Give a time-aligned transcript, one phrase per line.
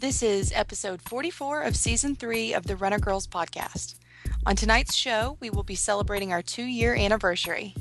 [0.00, 3.96] This is episode 44 of season 3 of the Runner Girls podcast.
[4.46, 7.74] On tonight's show, we will be celebrating our two year anniversary.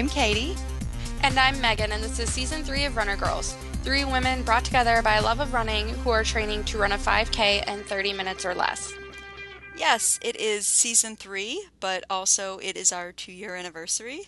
[0.00, 0.56] I'm Katie.
[1.22, 3.54] And I'm Meagan, and this is season three of Runner Girls.
[3.82, 6.96] Three women brought together by a love of running who are training to run a
[6.96, 8.94] 5K in 30 minutes or less.
[9.76, 14.22] Yes, it is season three, but also it is our two year anniversary.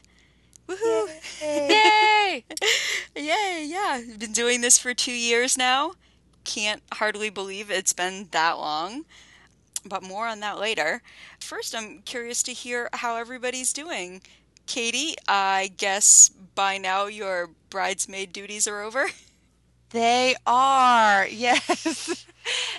[0.68, 1.08] Woohoo!
[1.40, 2.44] Yay!
[3.16, 3.98] Yay, yeah.
[4.06, 5.92] We've been doing this for two years now.
[6.44, 9.06] Can't hardly believe it's been that long,
[9.86, 11.00] but more on that later.
[11.40, 14.20] First, I'm curious to hear how everybody's doing.
[14.66, 19.08] Katie, I guess by now your bridesmaid duties are over.
[19.90, 22.26] They are, yes.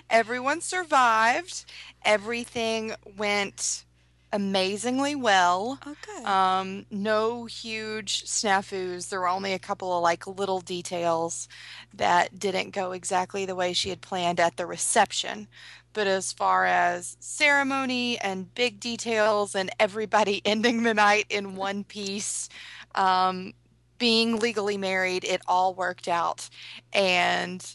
[0.09, 1.66] Everyone survived.
[2.03, 3.86] Everything went
[4.31, 5.80] amazingly well.
[5.86, 6.25] Oh, good.
[6.25, 9.09] Um, no huge snafus.
[9.09, 11.47] There were only a couple of like little details
[11.94, 15.47] that didn't go exactly the way she had planned at the reception.
[15.94, 21.84] But as far as ceremony and big details and everybody ending the night in one
[21.84, 22.50] piece,
[22.96, 23.54] um,
[24.00, 26.50] being legally married, it all worked out.
[26.92, 27.66] And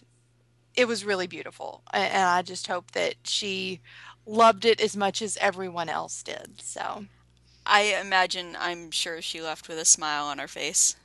[0.75, 1.83] it was really beautiful.
[1.93, 3.81] And I just hope that she
[4.27, 6.61] loved it as much as everyone else did.
[6.61, 7.07] So.
[7.71, 10.97] I imagine, I'm sure she left with a smile on her face.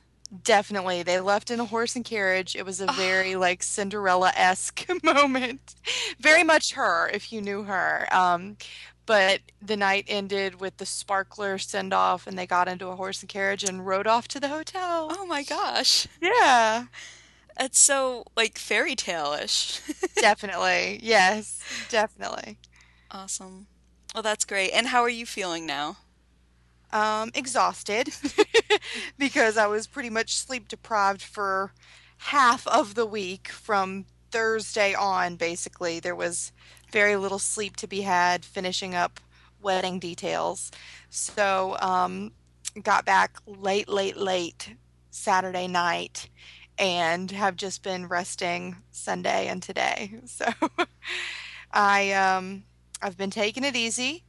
[0.42, 1.02] Definitely.
[1.02, 2.56] They left in a horse and carriage.
[2.56, 5.74] It was a very like Cinderella esque moment.
[6.18, 8.08] Very much her, if you knew her.
[8.12, 8.56] Um,
[9.06, 13.20] but the night ended with the sparkler send off, and they got into a horse
[13.20, 15.08] and carriage and rode off to the hotel.
[15.12, 16.06] Oh my gosh.
[16.22, 16.86] Yeah,
[17.60, 19.80] It's so like fairy tale ish.
[20.16, 20.98] definitely.
[21.02, 22.58] Yes, definitely.
[23.10, 23.66] awesome.
[24.14, 24.70] Well, that's great.
[24.70, 25.98] And how are you feeling now?
[26.94, 28.10] Um, exhausted
[29.18, 31.72] because I was pretty much sleep deprived for
[32.18, 35.98] half of the week from Thursday on, basically.
[35.98, 36.52] There was
[36.92, 39.18] very little sleep to be had finishing up
[39.60, 40.70] wedding details.
[41.10, 42.30] So, um,
[42.80, 44.76] got back late, late, late
[45.10, 46.28] Saturday night
[46.78, 50.14] and have just been resting Sunday and today.
[50.26, 50.46] So,
[51.72, 52.62] I, um,
[53.02, 54.22] I've been taking it easy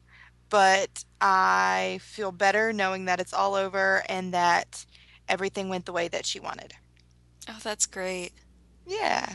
[0.50, 4.86] but I feel better knowing that it's all over and that
[5.28, 6.74] everything went the way that she wanted.
[7.50, 8.32] Oh, that's great.
[8.86, 9.34] Yeah.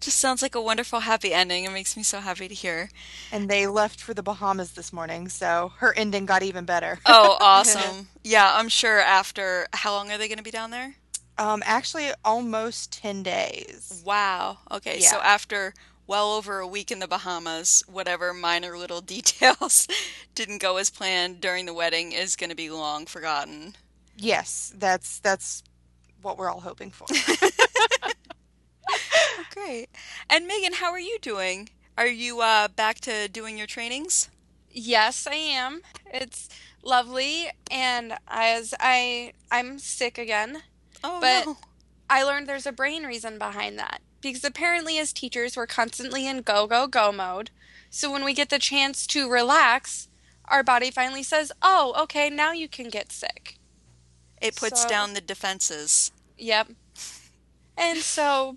[0.00, 1.64] Just sounds like a wonderful, happy ending.
[1.64, 2.88] It makes me so happy to hear.
[3.32, 7.00] And they left for the Bahamas this morning, so her ending got even better.
[7.04, 8.08] Oh, awesome.
[8.22, 9.66] yeah, I'm sure after.
[9.72, 10.94] How long are they going to be down there?
[11.36, 14.02] Um, actually, almost 10 days.
[14.04, 14.58] Wow.
[14.70, 15.10] Okay, Yeah.
[15.10, 15.74] so after
[16.08, 19.86] well over a week in the Bahamas, whatever minor little details
[20.34, 23.76] didn't go as planned during the wedding is going to be long forgotten.
[24.16, 25.62] Yes, that's that's
[26.22, 27.06] what we're all hoping for.
[29.54, 29.88] Great.
[30.28, 31.68] And Meagan, how are you doing?
[31.96, 34.28] Are you uh, back to doing your trainings?
[34.70, 35.82] Yes, I am.
[36.06, 36.48] It's
[36.82, 40.62] lovely, and as I I'm sick again,
[41.04, 41.56] Oh, But- no.
[42.10, 44.00] I learned there's a brain reason behind that.
[44.20, 47.50] Because apparently, as teachers, we're constantly in go, go, go mode.
[47.90, 50.08] So when we get the chance to relax,
[50.46, 53.58] our body finally says, oh, okay, now you can get sick.
[54.40, 56.12] It puts So- down the defenses.
[56.36, 56.68] Yep.
[57.76, 58.56] And so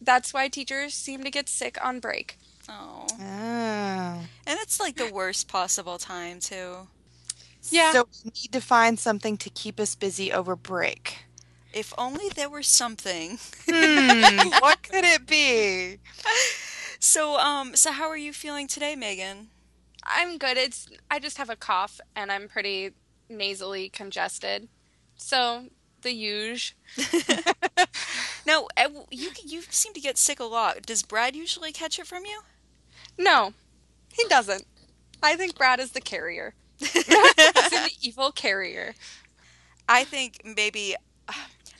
[0.00, 2.38] that's why teachers seem to get sick on break.
[2.68, 3.06] Oh.
[3.10, 3.16] oh.
[3.18, 6.88] And it's like the worst possible time, too.
[7.70, 7.92] Yeah.
[7.92, 11.24] So we need to find something to keep us busy over break.
[11.72, 13.38] If only there were something.
[13.68, 15.98] Hmm, what could it be?
[16.98, 19.48] So, um, so how are you feeling today, Meagan?
[20.04, 20.56] I'm good.
[20.56, 22.90] It's I just have a cough and I'm pretty
[23.28, 24.68] nasally congested.
[25.16, 25.66] So
[26.02, 26.76] the huge.
[28.46, 30.82] Now, uh, you you seem to get sick a lot.
[30.82, 32.42] Does Brad usually catch it from you?
[33.18, 33.54] No,
[34.12, 34.66] he doesn't.
[35.22, 36.54] I think Brad is the carrier.
[36.78, 38.94] He's an evil carrier.
[39.88, 40.96] I think maybe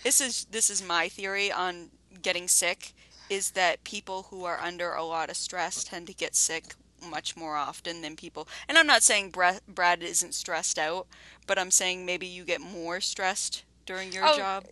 [0.02, 1.90] this is this is my theory on
[2.22, 2.92] getting sick
[3.28, 6.74] is that people who are under a lot of stress tend to get sick
[7.08, 8.46] much more often than people.
[8.68, 11.06] And I'm not saying Brad, isn't stressed out,
[11.46, 14.64] but I'm saying maybe you get more stressed during your Oh, job.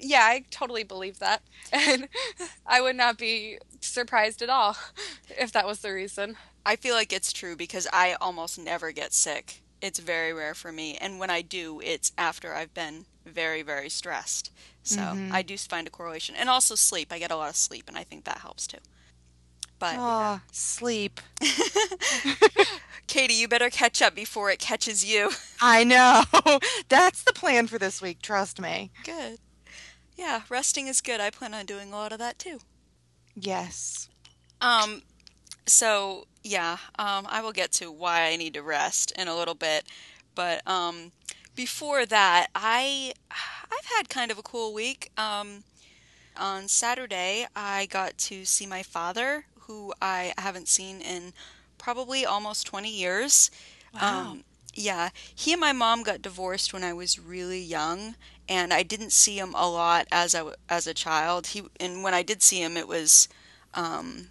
[0.00, 1.42] Yeah, I totally believe that.
[1.72, 2.08] And
[2.66, 4.76] I would not be surprised at all
[5.30, 6.36] if that was the reason.
[6.66, 9.62] I feel like it's true because I almost never get sick.
[9.80, 10.96] It's very rare for me.
[10.96, 14.50] And when I do, it's after I've been very, very stressed.
[14.82, 15.32] So Mhm.
[15.32, 16.34] I do find a correlation.
[16.34, 17.12] And also sleep.
[17.12, 18.78] I get a lot of sleep, and I think that helps too.
[19.78, 21.20] But Oh, sleep.
[23.06, 25.30] Katie, you better catch up before it catches you.
[25.60, 26.24] I know.
[26.88, 28.90] That's the plan for this week, trust me.
[29.04, 29.38] Good.
[30.16, 31.20] Yeah, resting is good.
[31.20, 32.58] I plan on doing a lot of that too.
[33.34, 34.08] Yes.
[34.60, 35.02] Um,
[35.68, 39.54] so yeah, um, I will get to why I need to rest in a little
[39.54, 39.84] bit,
[40.34, 41.12] but um,
[41.54, 45.10] before that, I I've had kind of a cool week.
[45.16, 45.64] Um,
[46.36, 51.32] on Saturday, I got to see my father, who I haven't seen in
[51.78, 53.50] probably almost 20 years.
[53.94, 54.30] Wow.
[54.32, 54.44] Um,
[54.74, 58.14] yeah, he and my mom got divorced when I was really young,
[58.48, 61.48] and I didn't see him a lot as a as a child.
[61.48, 63.28] He and when I did see him, it was
[63.74, 64.28] um,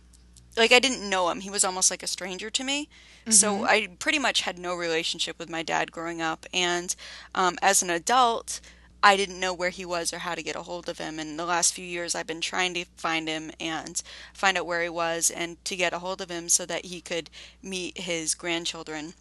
[0.57, 1.41] like I didn't know him.
[1.41, 2.89] He was almost like a stranger to me.
[3.29, 3.67] So Mhm.
[3.67, 6.45] I pretty much had no relationship with my dad growing up.
[6.53, 6.95] And
[7.35, 8.59] um, as an adult,
[9.03, 11.19] I didn't know where he was or how to get a hold of him.
[11.19, 14.01] And the last few years, I've been trying to find him and
[14.33, 17.01] find out where he was and to get a hold of him so that he
[17.01, 17.29] could
[17.61, 19.13] meet his grandchildren.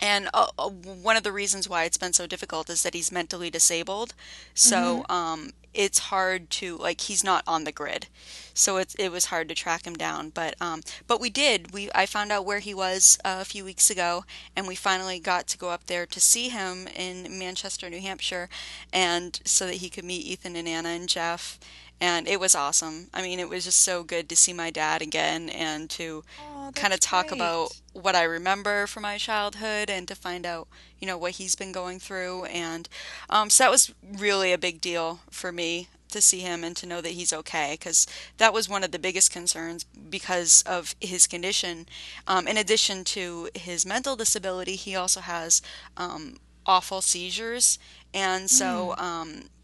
[0.00, 3.10] And uh, uh, one of the reasons why it's been so difficult is that he's
[3.10, 4.12] mentally disabled.
[4.54, 8.06] So um, it's hard to like he's not on the grid.
[8.54, 10.30] So it's it was hard to track him down.
[10.30, 11.72] But um, but we did.
[11.72, 14.24] We I found out where he was uh, a few weeks ago,
[14.56, 18.48] and we finally got to go up there to see him in Manchester, New Hampshire,
[18.92, 21.58] and so that he could meet Ethan and Anna and Jeff.
[22.00, 23.08] And it was awesome.
[23.14, 26.24] I mean, it was just so good to see my dad again and to
[26.74, 30.68] kind of talk about what I remember from my childhood and to find out,
[30.98, 32.44] you know, what he's been going through.
[32.44, 32.88] And
[33.30, 36.86] um, so that was really a big deal for me to see him and to
[36.86, 38.06] know that he's okay because
[38.38, 41.86] that was one of the biggest concerns because of his condition.
[42.26, 45.62] Um, in addition to his mental disability, he also has
[45.96, 47.78] um, awful seizures.
[48.14, 49.55] And so, um, I,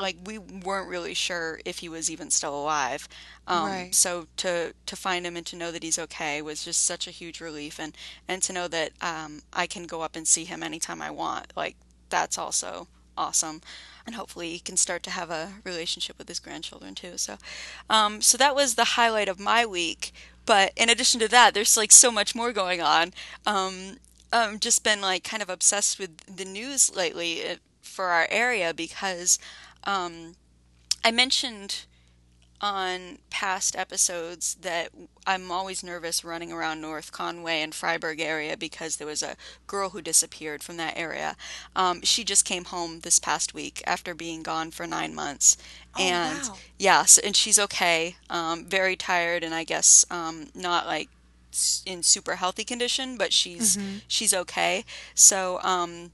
[0.00, 3.08] like, we weren't really sure if he was even still alive.
[3.46, 3.90] Um, Right.
[3.90, 7.10] so to to find him and to know that he's okay was just such a
[7.12, 7.96] huge relief, and
[8.28, 11.52] and to know that um, I can go up and see him anytime I want,
[11.56, 11.76] like
[12.10, 13.60] that's also awesome.
[14.06, 17.18] And hopefully he can start to have a relationship with his grandchildren too.
[17.18, 17.36] So,
[17.90, 20.12] um, so that was the highlight of my week.
[20.46, 23.12] But in addition to that, there's like so much more going on.
[23.46, 23.96] Um,
[24.32, 28.72] um, just been like kind of obsessed with the news lately uh, for our area
[28.74, 29.38] because
[29.84, 30.36] um,
[31.04, 31.84] I mentioned
[32.60, 34.90] on past episodes that
[35.26, 39.36] I'm always nervous running around North Conway and Fryeburg area because there was a
[39.66, 41.36] girl who disappeared from that area.
[41.76, 45.56] Um, she just came home this past week after being gone for nine months.
[45.94, 46.56] Oh, and wow.
[46.78, 48.16] yes, and she's okay.
[48.28, 51.10] Um, very tired, and I guess um, not like
[51.86, 54.02] in super healthy condition, but she's Mhm.
[54.08, 54.84] she's okay.
[55.14, 56.12] So um,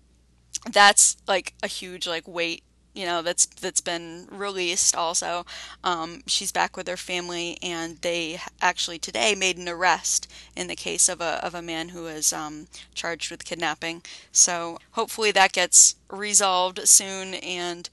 [0.70, 2.64] that's like a huge like weight
[2.94, 5.44] you know that's that's been released also.
[5.82, 10.76] Um, she's back with her family and they actually today made an arrest in the
[10.76, 14.02] case of a of a man who is um, charged with kidnapping.
[14.32, 17.34] So hopefully that gets resolved soon.
[17.34, 17.90] And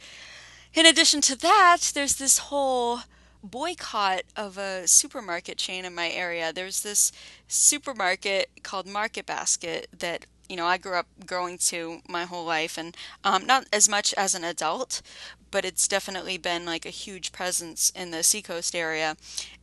[0.74, 3.00] in addition to that there's this whole
[3.44, 6.53] boycott of a supermarket chain in my area.
[6.53, 7.12] There's this
[7.48, 12.77] supermarket called market basket that you know I grew up going to my whole life
[12.77, 15.01] and um, not as much as an adult
[15.50, 19.15] but it's definitely been like a huge presence in the seacoast area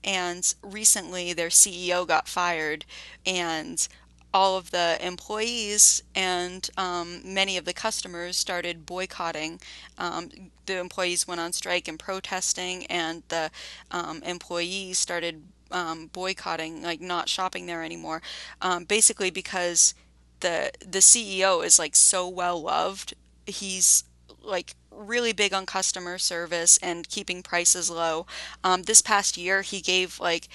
[0.03, 2.87] and recently their CEO got fired
[3.27, 3.87] and
[4.33, 9.61] all of the employees and um, many of the customers started boycotting.
[9.97, 10.31] Um,
[10.67, 13.51] the employees went on strike and protesting, and the
[13.91, 18.21] um, employees started um, boycotting, like not shopping there anymore.
[18.61, 19.95] Um, basically, because
[20.41, 23.15] the the CEO is like so well loved.
[23.47, 24.05] He's
[24.43, 28.27] like really big on customer service and keeping prices low.
[28.65, 30.49] Um, this past year, he gave like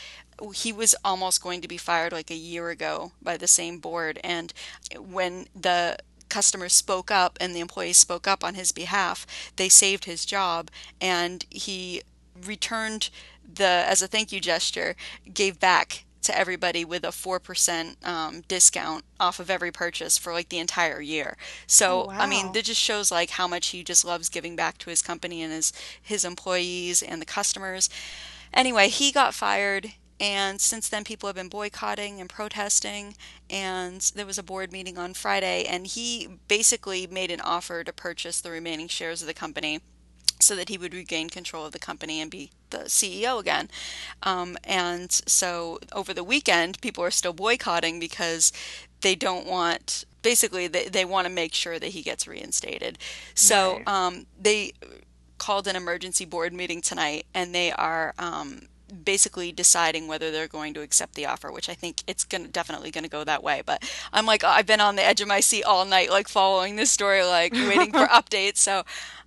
[0.54, 4.20] he was almost going to be fired like a year ago by the same board,
[4.24, 4.54] and
[5.00, 5.98] when the
[6.30, 10.72] customers spoke up and the employees spoke up on his behalf, they saved his job,
[11.00, 12.02] and he
[12.46, 13.10] returned
[13.54, 14.96] the as a thank you gesture,
[15.32, 20.50] gave back to everybody with a 4% um, discount off of every purchase for like
[20.50, 21.38] the entire year.
[21.68, 22.52] So, Oh, I mean, wow.
[22.54, 25.54] that just shows like how much he just loves giving back to his company and
[25.54, 27.90] his his employees and the customers.
[28.54, 33.16] Anyway, he got fired and since then people have been boycotting and protesting
[33.50, 37.92] and there was a board meeting on Friday and he basically made an offer to
[37.94, 39.82] purchase the remaining shares of the company
[40.44, 43.70] so that he would regain control of the company and be the CEO again.
[44.24, 48.52] Um, and so over the weekend, people are still boycotting because
[49.02, 52.98] they don't want, basically, they, they want to make sure that he gets reinstated.
[53.36, 53.88] So Right.
[53.88, 54.74] um, they
[55.38, 58.64] called an emergency board meeting tonight and they are um,
[59.04, 62.92] basically deciding whether they're going to accept the offer, which I think it's gonna definitely
[62.92, 63.62] gonna go that way.
[63.66, 63.84] But
[64.14, 66.92] I'm like, I've been on the edge of my seat all night, like following this
[66.92, 68.58] story, like waiting for updates.
[68.58, 68.84] So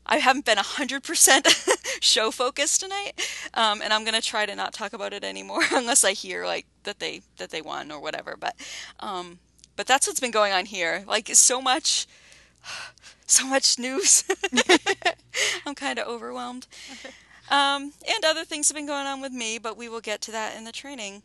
[0.06, 3.12] I haven't been 100% show focused tonight,
[3.54, 6.66] um, and I'm gonna try to not talk about it anymore unless I hear like
[6.84, 8.36] that they that they won or whatever.
[8.38, 8.54] But
[9.00, 9.40] um,
[9.74, 11.04] but that's what's been going on here.
[11.06, 12.06] Like so much,
[13.26, 14.24] so much news.
[15.66, 16.66] I'm kind of overwhelmed.
[17.48, 20.32] Um, and other things have been going on with me, but we will get to
[20.32, 21.22] that in the training.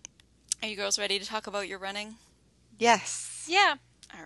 [0.61, 2.15] Are you girls ready to talk about your running?
[2.77, 3.45] Yes.
[3.47, 3.75] Yeah.
[4.13, 4.25] All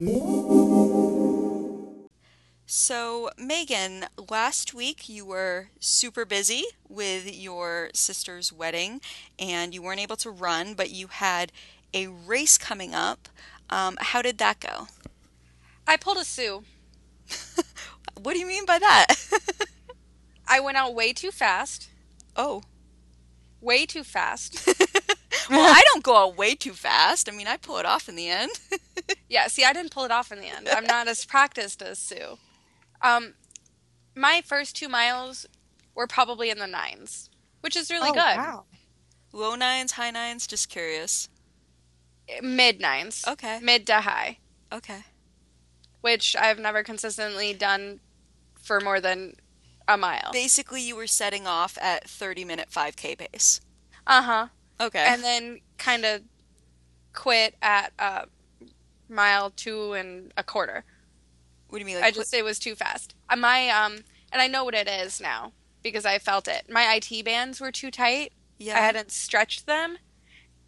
[0.00, 1.03] right.
[2.66, 9.00] So, Meagan, last week you were super busy with your sister's wedding
[9.38, 11.52] and you weren't able to run, but you had
[11.92, 13.28] a race coming up.
[13.68, 14.88] Um, how did that go?
[15.86, 16.64] I pulled a Sue.
[18.22, 19.14] What do you mean by that?
[20.48, 21.88] I went out way too fast.
[22.36, 22.62] oh.
[23.60, 24.66] Way too fast.
[25.50, 27.28] well, I don't go out way too fast.
[27.28, 28.52] I mean, I pull it off in the end.
[29.28, 30.68] yeah, see, I didn't pull it off in the end.
[30.68, 32.38] I'm not as practiced as Sue.
[33.04, 33.34] Um,
[34.16, 35.46] my first two miles
[35.94, 37.30] were probably in the nines,
[37.60, 38.36] which is really oh, good.
[38.36, 38.64] Wow.
[39.32, 41.28] Low nines, high nines, just curious.
[42.42, 43.24] Mid nines.
[43.28, 43.60] Okay.
[43.62, 44.38] Mid to high,
[44.72, 45.02] Okay.
[46.00, 48.00] which I've never consistently done
[48.62, 49.34] for more than
[49.86, 50.30] a mile.
[50.32, 53.60] Basically, you were setting off at 30 minute 5K pace.
[54.06, 54.46] Uh huh.
[54.80, 55.04] Okay.
[55.06, 56.22] And then kind of
[57.12, 58.26] quit at a
[59.08, 60.84] mile two and a quarter.
[61.74, 61.96] What do you mean?
[61.96, 63.16] Like, I just it was too fast.
[63.28, 65.50] Uh, My um, and I know what it is now
[65.82, 66.66] because I felt it.
[66.70, 68.32] My IT bands were too tight.
[68.58, 68.76] yeah.
[68.76, 69.98] I hadn't stretched them,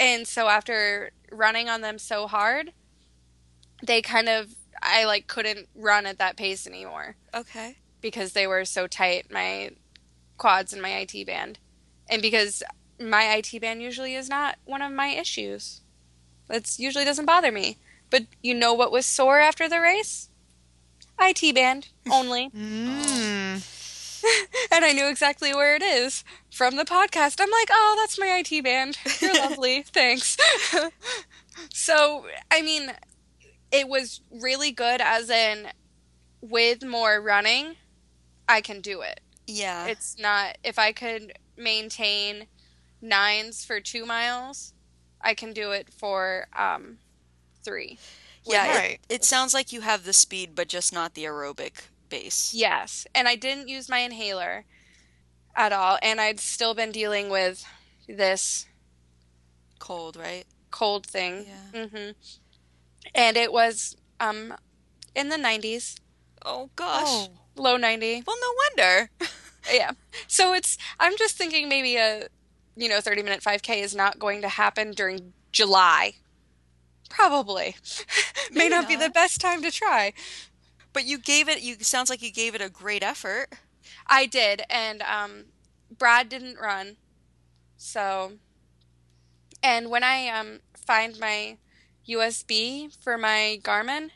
[0.01, 2.73] and so after running on them so hard,
[3.83, 7.77] they kind of I like couldn't run at that pace anymore Okay.
[8.01, 9.31] because they were so tight.
[9.31, 9.71] My
[10.39, 11.59] quads and my IT band,
[12.11, 12.63] and because
[13.01, 15.83] my IT band usually is not one of my issues.
[16.51, 17.79] It usually doesn't bother me.
[18.09, 20.31] But you know what was sore after the race?
[21.21, 22.51] IT band only.
[23.57, 23.73] Mm.
[24.73, 27.37] and I knew exactly where it is from the podcast.
[27.41, 28.99] I'm like, oh, that's my IT band.
[29.21, 29.83] You're lovely.
[29.83, 30.37] Thanks.
[31.73, 32.93] so, I mean,
[33.71, 35.69] it was really good, as in,
[36.41, 37.77] with more running,
[38.49, 39.21] I can do it.
[39.47, 39.87] Yeah.
[39.87, 42.47] It's not, if I could maintain
[43.01, 44.75] nines for two miles,
[45.21, 46.99] I can do it for um,
[47.63, 47.99] three.
[48.47, 48.67] Yeah.
[48.67, 48.99] it- Right.
[49.09, 52.53] It, sounds like you have the speed, but just not the aerobic base.
[52.55, 54.65] Yes, and I didn't use my inhaler
[55.55, 57.65] at all, and I'd still been dealing with
[58.09, 58.67] this
[59.79, 60.45] Cold, right?
[60.71, 61.47] cold thing.
[61.49, 61.85] Yeah.
[61.87, 62.11] Mm-hmm.
[63.15, 64.55] And it was um
[65.15, 65.99] in the 90s,
[66.45, 67.05] Oh gosh.
[67.07, 67.29] Oh.
[67.57, 68.23] low 90.
[68.27, 69.11] Well, no wonder.
[69.73, 69.91] Yeah.
[70.29, 72.29] So it's I'm just thinking maybe a
[72.77, 76.15] you know 30 minute 5k is not going to happen during July.
[77.09, 77.77] Probably.
[78.51, 80.13] May Maybe not, be the best time to try.
[80.93, 81.63] but you gave it.
[81.63, 83.49] You sounds like you gave it a great effort.
[84.07, 85.47] I did, and um,
[85.97, 86.97] Brad didn't run.
[87.77, 88.33] So,
[89.63, 91.59] and when I um, find my
[92.09, 94.11] USB for my Garmin,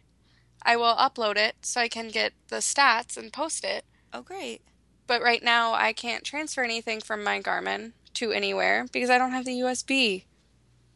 [0.62, 3.85] I will upload it so I can get the stats and post it.
[4.12, 4.62] Oh, great.
[5.06, 9.32] But right now, I can't transfer anything from my Garmin to anywhere because I don't
[9.32, 10.25] have the USB.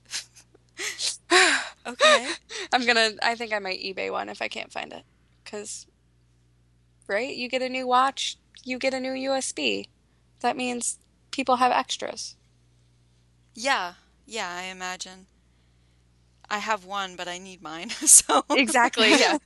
[1.86, 2.28] Okay.
[2.72, 3.10] I'm gonna.
[3.22, 5.04] I think I might eBay one if I can't find it.
[5.44, 5.86] Cause,
[7.06, 7.34] right?
[7.34, 9.88] You get a new watch, you get a new USB.
[10.40, 10.98] That means
[11.30, 12.36] people have extras.
[13.54, 13.94] yeah.
[14.26, 14.48] Yeah.
[14.50, 15.26] I imagine.
[16.48, 17.90] I have one, but I need mine.
[18.06, 19.10] So Exactly.
[19.18, 19.38] Yeah.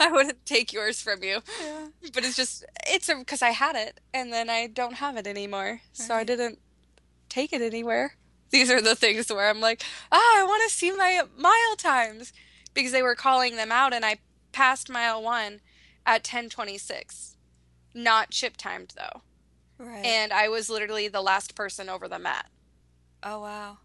[0.00, 1.40] I wouldn't take yours from you,
[2.14, 5.80] but it's just it's because I had it and then I don't have it anymore,
[5.92, 6.58] so I didn't
[7.28, 8.14] take it anywhere.
[8.52, 9.82] These are the things where I'm like,
[10.12, 12.32] ah, I want to see my mile times
[12.74, 14.18] because they were calling them out, and I
[14.52, 15.60] passed mile one
[16.06, 17.36] at 10:26,
[17.94, 19.22] not chip timed though,
[19.78, 20.04] Right.
[20.04, 22.46] and I was literally the last person over the mat.
[23.22, 23.78] oh wow.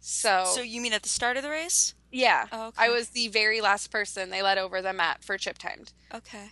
[0.00, 1.94] So, So you mean at the start of the race?
[2.12, 5.58] yeah, Oh, I was the very last person they let over the mat for chip
[5.58, 5.92] timed.
[6.14, 6.50] Okay.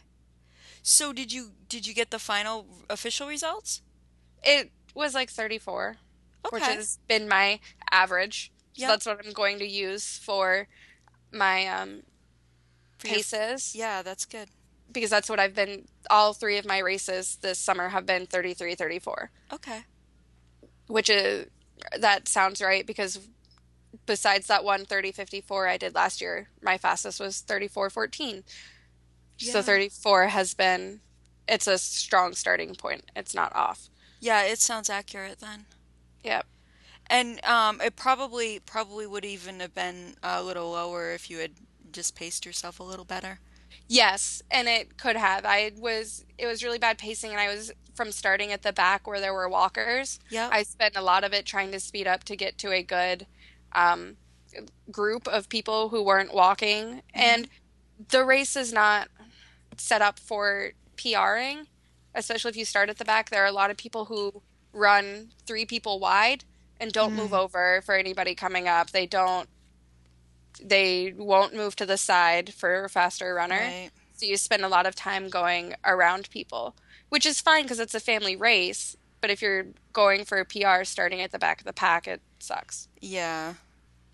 [0.82, 3.80] So did you did you get the final official results?
[4.42, 5.96] It was like 34,
[6.50, 7.60] which has been my
[7.90, 8.52] average.
[8.74, 10.66] So that's what I'm going to use for
[11.32, 12.02] my um,
[13.02, 13.74] paces.
[13.74, 14.48] Yeah, that's good.
[14.92, 18.74] because that's what I've been all three of my races this summer have been 33
[18.74, 19.80] 34 Okay.
[20.86, 21.46] which is
[21.98, 23.18] that sounds right because
[24.06, 28.44] besides that one 30 54 I did last year my fastest was 34 14
[29.38, 31.00] so 34 has been
[31.48, 33.88] it's a strong starting point it's not off
[34.20, 35.66] Yeah, it sounds accurate then.
[36.24, 36.46] Yep
[37.08, 41.52] And um, it probably probably would even have been a little lower if you had
[41.92, 43.38] just paced yourself a little better.
[43.88, 45.44] Yes, and it could have.
[45.44, 49.06] I was it was really bad pacing and I was from starting at the back
[49.06, 50.18] where there were walkers.
[50.30, 50.50] Yep.
[50.52, 53.26] I spent a lot of it trying to speed up to get to a good
[53.72, 54.16] um,
[54.90, 57.02] group of people who weren't walking.
[57.12, 57.48] And
[58.08, 59.08] the race is not
[59.76, 61.66] set up for PRing,
[62.14, 63.30] especially if you start at the back.
[63.30, 64.42] There are a lot of people who
[64.74, 66.44] run three people wide
[66.80, 67.34] and don't move mm-hmm.
[67.34, 68.90] over for anybody coming up.
[68.90, 69.48] They don't
[70.62, 73.56] they won't move to the side for a faster runner.
[73.56, 73.90] Right.
[74.14, 76.76] So you spend a lot of time going around people,
[77.08, 78.96] which is fine because it's a family race.
[79.20, 82.20] But if you're going for a PR starting at the back of the pack, it
[82.38, 82.88] sucks.
[83.00, 83.54] Yeah.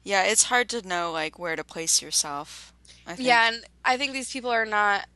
[0.03, 2.73] Yeah, it's hard to know like where to place yourself.
[3.07, 3.27] I think.
[3.27, 5.07] Yeah, and I think these people are not.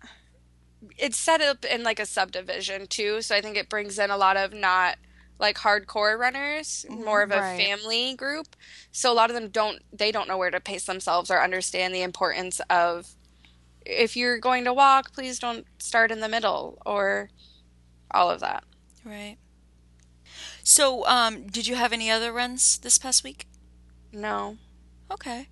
[0.99, 4.19] It's set up in like a subdivision too, so I think it brings in a
[4.19, 4.99] lot of not
[5.45, 7.59] like hardcore runners, more of a Right.
[7.59, 8.57] family group.
[8.93, 11.95] So a lot of them don't they don't know where to pace themselves or understand
[11.95, 13.15] the importance of
[13.85, 17.29] if you're going to walk, please don't start in the middle or
[18.11, 18.65] all of that.
[19.05, 19.37] Right.
[20.63, 23.47] So, um, did you have any other runs this past week?
[24.13, 24.57] No.
[25.11, 25.49] Okay.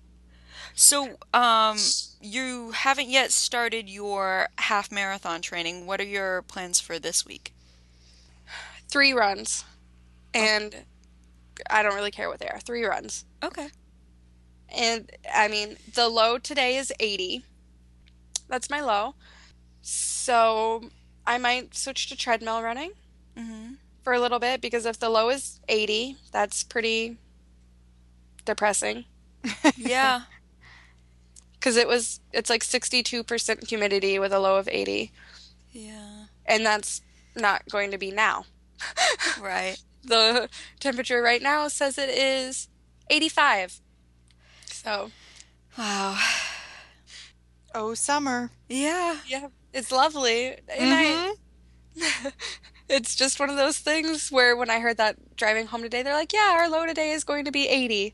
[0.73, 1.77] So, um,
[2.19, 5.85] you haven't yet started your half marathon training.
[5.85, 7.53] What are your plans for this week?
[8.89, 9.65] Three runs.
[10.33, 10.75] And
[11.69, 12.59] I don't really care what they are.
[12.59, 13.25] Three runs.
[13.43, 13.67] Okay.
[14.69, 17.43] And I mean, the low today is 80.
[18.49, 19.15] That's my low.
[19.81, 20.89] So
[21.27, 22.91] I might switch to treadmill running
[23.37, 23.73] Mm-hmm.
[24.03, 27.17] for a little bit because if the low is 80, that's pretty
[28.45, 29.05] depressing.
[29.77, 30.21] Yeah.
[31.53, 35.13] Because it was, it's like 62% humidity with a low of 80.
[35.71, 36.25] Yeah.
[36.45, 37.01] And that's
[37.37, 38.43] not going to be now.
[39.41, 39.77] Right.
[40.03, 42.67] The temperature right now says it is
[43.09, 43.79] 85.
[44.65, 45.11] So,
[45.77, 46.19] Wow.
[47.73, 48.51] Oh, summer.
[48.69, 49.17] Yeah.
[49.27, 50.49] yeah, it's lovely.
[50.69, 51.33] And I,
[51.97, 52.27] mm-hmm.
[52.89, 56.13] it's just one of those things where when I heard that driving home today, they're
[56.13, 58.13] like, yeah, our low today is going to be 80.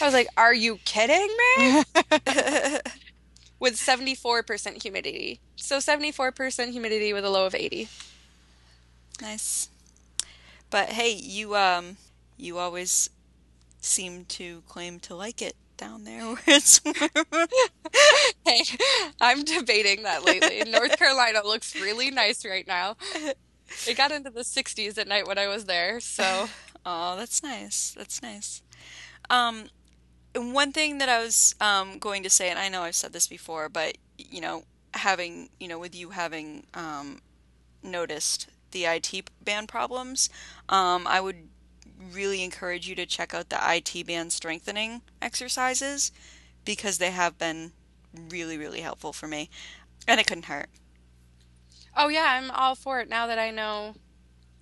[0.00, 1.84] I was like, are you kidding me?
[3.60, 5.40] with 74% humidity.
[5.54, 7.88] So 74% humidity with a low of 80.
[9.20, 9.68] Nice.
[10.70, 11.96] But hey, you um
[12.36, 13.10] you always
[13.80, 17.46] seem to claim to like it down there where it's warm.
[18.44, 18.62] Hey,
[19.20, 20.62] I'm debating that lately.
[20.70, 22.96] North Carolina looks really nice right now.
[23.86, 26.48] It got into the 60s at night when I was there, so
[26.84, 27.92] Oh, that's nice.
[27.96, 28.62] That's nice.
[29.30, 29.64] Um,
[30.34, 33.12] and one thing that I was um, going to say, and I know I've said
[33.12, 37.20] this before, but you know, having you know, with you having um,
[37.82, 40.28] noticed the IT band problems,
[40.68, 41.48] um, I would
[42.12, 46.12] really encourage you to check out the IT band strengthening exercises
[46.64, 47.72] because they have been
[48.30, 49.50] really, really helpful for me,
[50.06, 50.68] and it couldn't hurt.
[51.96, 53.94] Oh yeah, I'm all for it now that I know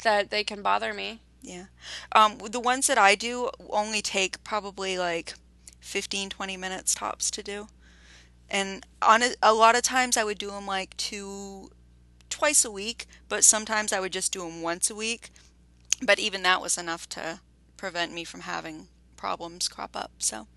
[0.03, 1.21] that they can bother me.
[1.43, 1.67] Yeah.
[2.13, 5.35] Um, the ones that I do only take probably like
[5.81, 7.67] 15, 20 minutes tops to do.
[8.49, 11.71] And on a, a lot of times I would do them like two,
[12.35, 15.31] twice a week, but sometimes I would just do them once a week.
[16.03, 17.39] But even that was enough to
[17.77, 20.11] prevent me from having problems crop up.
[20.19, 20.49] So,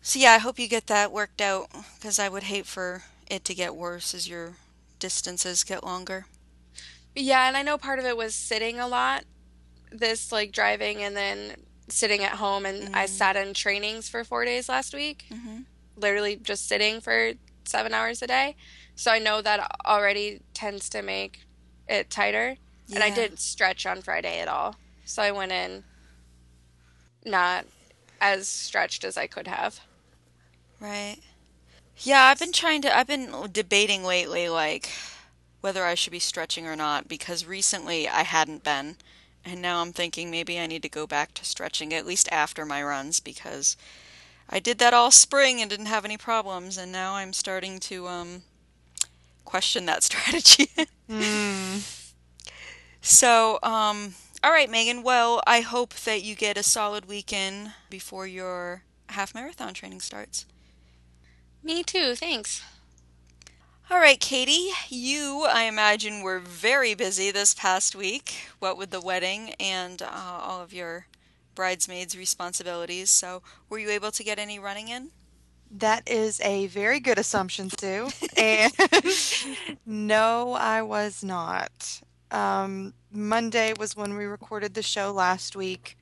[0.00, 1.66] so yeah, I hope you get that worked out
[1.96, 4.54] because I would hate for it to get worse as your
[5.00, 6.26] distances get longer.
[7.16, 9.24] Yeah, and I know part of it was sitting a lot.
[9.90, 11.56] This like driving and then
[11.88, 15.24] sitting at home and I sat in trainings for 4 days last week.
[15.32, 15.64] Mhm.
[15.96, 17.32] Literally just sitting for
[17.64, 18.54] 7 hours a day.
[18.96, 21.46] So I know that already tends to make
[21.86, 22.56] it tighter.
[22.94, 24.76] And I didn't stretch on Friday at all.
[25.04, 25.84] So I went in
[27.24, 27.66] not
[28.20, 29.80] as stretched as I could have.
[30.80, 31.18] Right.
[31.98, 34.90] Yeah, I've been trying to, I've been debating lately, like,
[35.60, 38.96] whether I should be stretching or not, because recently I hadn't been.
[39.44, 42.64] And now I'm thinking maybe I need to go back to stretching, at least after
[42.64, 43.76] my runs, because
[44.48, 48.06] I did that all spring and didn't have any problems, and now I'm starting to,
[48.06, 48.42] um,
[49.46, 50.68] question that strategy.
[51.08, 51.78] Hmm.
[53.00, 55.02] So, um, all right, Meagan.
[55.02, 60.44] Well, I hope that you get a solid weekend before your half marathon training starts.
[61.62, 62.62] Me too, thanks.
[63.88, 68.90] All All right, Katie, you, I imagine, were very busy this past week, what with
[68.90, 71.06] the wedding and uh, all of your
[71.54, 73.10] bridesmaids' responsibilities.
[73.10, 75.10] So, were you able to get any running in?
[75.70, 78.08] That is a very good assumption, Sue.
[78.36, 78.72] And
[79.86, 82.00] no, I was not.
[82.30, 85.96] Um, Monday was when we recorded the show last week.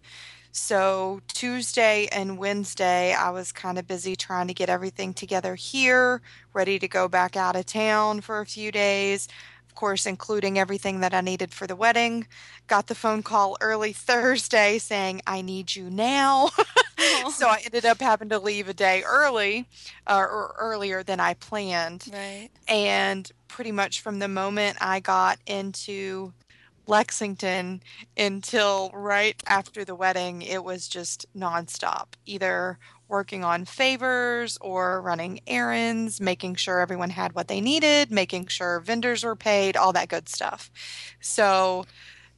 [0.52, 6.22] So Tuesday and Wednesday, I was kind of busy trying to get everything together here,
[6.52, 9.28] ready to go back out of town for a few days.
[9.74, 12.28] Of course, including everything that I needed for the wedding.
[12.68, 16.50] Got the phone call early Thursday saying, I need you now.
[17.32, 19.66] so I ended up having to leave a day early
[20.06, 22.04] uh, or earlier than I planned.
[22.12, 22.50] Right.
[22.68, 26.32] And pretty much from the moment I got into
[26.86, 27.82] Lexington
[28.16, 32.10] until right after the wedding, it was just nonstop.
[32.26, 32.78] Either
[33.14, 38.80] working on favors or running errands, making sure everyone had what they needed, making sure
[38.80, 40.68] vendors were paid, all that good stuff.
[41.20, 41.86] So,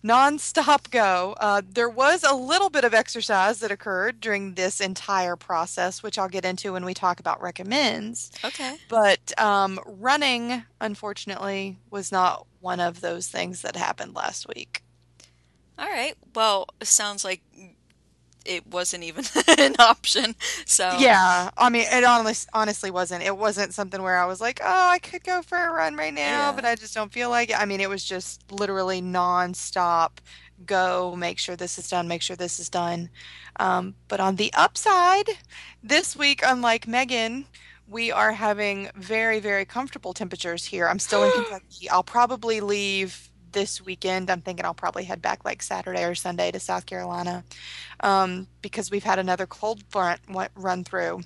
[0.04, 1.34] nonstop go.
[1.40, 6.18] Uh, there was a little bit of exercise that occurred during this entire process, which
[6.18, 8.30] I'll get into when we talk about recommends.
[8.44, 8.76] Okay.
[8.90, 14.82] But um, running, unfortunately, was not one of those things that happened last week.
[15.78, 16.14] All right.
[16.34, 17.40] Well, sounds like
[18.46, 19.24] it wasn't even
[19.58, 20.34] an option.
[20.66, 23.22] So Yeah, I mean, it honestly, honestly wasn't.
[23.24, 26.14] It wasn't something where I was like, oh, I could go for a run right
[26.14, 26.52] now, Yeah.
[26.52, 27.58] but I just don't feel like it.
[27.60, 30.18] I mean, it was just literally nonstop
[30.64, 33.10] go, make sure this is done, make sure this is done.
[33.58, 35.28] Um, but on the upside,
[35.82, 37.46] this week, unlike Meagan,
[37.86, 40.88] we are having very, very comfortable temperatures here.
[40.88, 41.88] I'm still in Kentucky.
[41.90, 44.30] I'll probably leave this weekend.
[44.30, 47.42] I'm thinking I'll probably head back like Saturday or Sunday to South Carolina
[48.00, 50.20] um, because we've had another cold front
[50.54, 51.22] run through,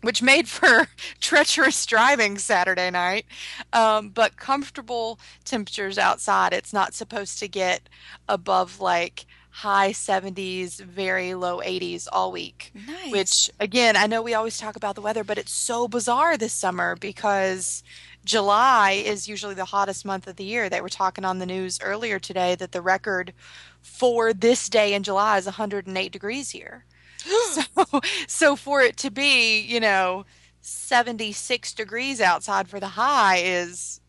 [0.00, 0.88] which made for
[1.20, 3.24] treacherous driving Saturday night.
[3.72, 6.52] Um, but comfortable temperatures outside.
[6.52, 7.88] It's not supposed to get
[8.28, 12.72] above like high 70s, very low 80s all week.
[12.74, 13.12] nice.
[13.12, 16.52] Which, again, I know we always talk about the weather, but it's so bizarre this
[16.52, 17.84] summer because
[18.24, 20.68] July is usually the hottest month of the year.
[20.68, 23.32] They were talking on the news earlier today that the record
[23.80, 26.84] for this day in July is 108 degrees here.
[27.50, 30.26] so, so for it to be, you know,
[30.60, 34.00] 76 degrees outside for the high is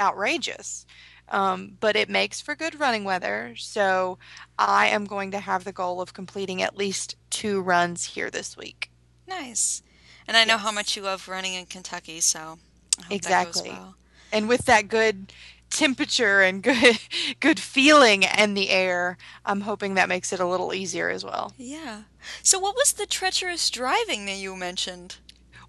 [0.00, 0.84] outrageous.
[1.28, 3.54] Um, but it makes for good running weather.
[3.56, 4.18] So
[4.58, 8.56] I am going to have the goal of completing at least two runs here this
[8.56, 8.90] week.
[9.26, 9.82] nice.
[10.28, 12.58] And I know how much you love running in Kentucky, so
[13.02, 13.70] I hope that goes Exactly.
[13.70, 13.96] well.
[14.30, 15.32] And with that good
[15.70, 16.98] temperature and good
[17.40, 21.52] good feeling in the air, I'm hoping that makes it a little easier as well.
[21.56, 22.02] Yeah.
[22.42, 25.16] So what was the treacherous driving that you mentioned?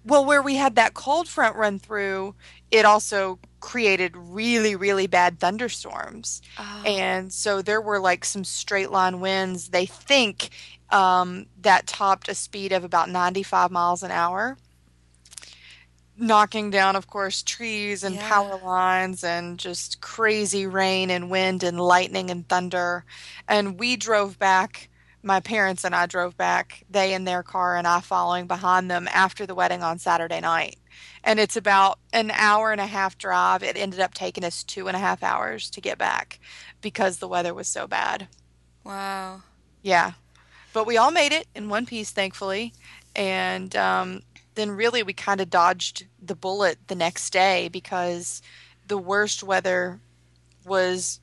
[0.06, 2.34] Well, where we had that cold front run through,
[2.70, 6.42] it also created really, really bad thunderstorms.
[6.58, 9.70] Oh, And so there were like some straight line winds.
[9.70, 10.50] They think
[10.90, 14.58] um, that topped a speed of about 95 miles an hour,
[16.16, 18.20] knocking down, of course, trees and Yeah.
[18.20, 23.04] power lines and just crazy rain and wind and lightning and thunder.
[23.48, 24.90] And we drove back.
[25.22, 29.08] My parents and I drove back, they in their car and I following behind them
[29.12, 30.76] after the wedding on Saturday night.
[31.24, 33.62] And it's about an hour and a half drive.
[33.62, 36.40] It ended up taking us two and a half hours to get back
[36.82, 38.28] because the weather was so bad.
[38.84, 39.42] wow.
[39.82, 40.12] Yeah.
[40.72, 42.74] But we all made it in one piece, thankfully.
[43.14, 44.22] And um,
[44.54, 48.42] then really we kind of dodged the bullet the next day because
[48.86, 50.00] the worst weather
[50.64, 51.20] was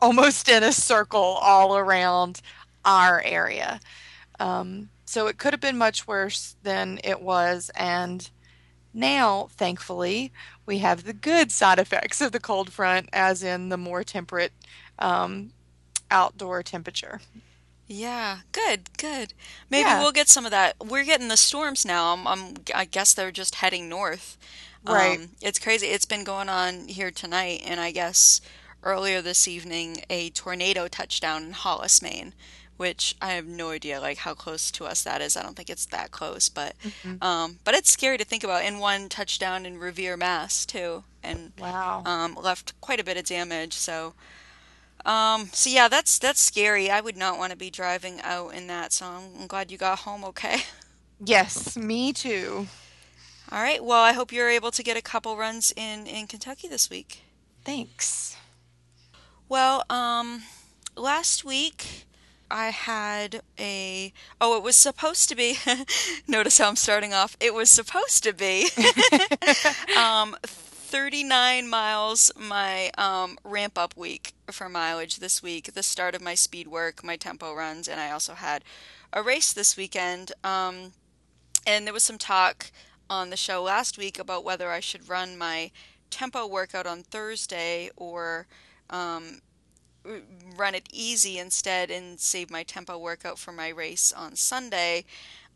[0.00, 2.40] almost in a circle all around
[2.84, 3.80] our area.
[4.40, 7.70] Um, so it could have been much worse than it was.
[7.76, 8.28] And
[8.94, 10.32] now, thankfully,
[10.66, 14.52] we have the good side effects of the cold front, as in the more temperate
[14.98, 15.52] um,
[16.10, 17.20] outdoor temperature.
[17.92, 19.34] Yeah, good, good.
[19.70, 20.00] Maybe Yeah.
[20.00, 20.76] we'll get some of that.
[20.84, 22.12] We're getting the storms now.
[22.14, 24.38] I'm, I'm, I guess they're just heading north.
[24.84, 25.18] Right.
[25.20, 25.88] Um, it's crazy.
[25.88, 28.40] It's been going on here tonight, and I guess
[28.82, 32.32] earlier this evening, a tornado touched down in Hollis, Maine,
[32.78, 35.36] which I have no idea like how close to us that is.
[35.36, 37.22] I don't think it's that close, but Mm-hmm.
[37.22, 38.62] um, but it's scary to think about.
[38.64, 42.02] And one touchdown in Revere, Mass, too, and Wow.
[42.06, 43.74] um, left quite a bit of damage.
[43.74, 44.14] So,
[45.04, 46.90] um, so yeah, that's that's scary.
[46.90, 48.92] I would not want to be driving out in that.
[48.92, 50.62] So I'm, I'm glad you got home okay.
[51.24, 52.66] Yes, me too.
[53.50, 53.84] All right.
[53.84, 57.22] Well, I hope you're able to get a couple runs in in Kentucky this week.
[57.64, 58.36] Thanks.
[59.48, 60.42] Well, um,
[60.96, 62.06] last week
[62.50, 64.12] I had a.
[64.40, 65.58] Oh, it was supposed to be.
[66.28, 67.36] notice how I'm starting off.
[67.40, 68.68] It was supposed to be
[69.98, 70.36] um,
[70.92, 76.34] 39 miles my um, ramp up week for mileage this week, the start of my
[76.34, 78.62] speed work, my tempo runs, and I also had
[79.10, 80.32] a race this weekend.
[80.44, 80.92] Um,
[81.66, 82.70] and there was some talk
[83.08, 85.70] on the show last week about whether I should run my
[86.10, 88.46] tempo workout on Thursday or
[88.90, 89.40] um,
[90.58, 95.06] run it easy instead and save my tempo workout for my race on Sunday.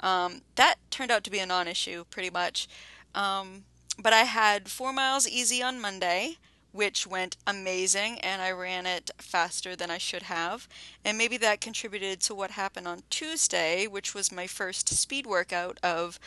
[0.00, 2.68] Um, that turned out to be a non issue pretty much.
[3.14, 3.64] Um,
[3.98, 6.36] but I had four miles easy on Monday,
[6.72, 10.68] which went amazing, and I ran it faster than I should have.
[11.04, 15.78] And maybe that contributed to what happened on Tuesday, which was my first speed workout
[15.82, 16.20] of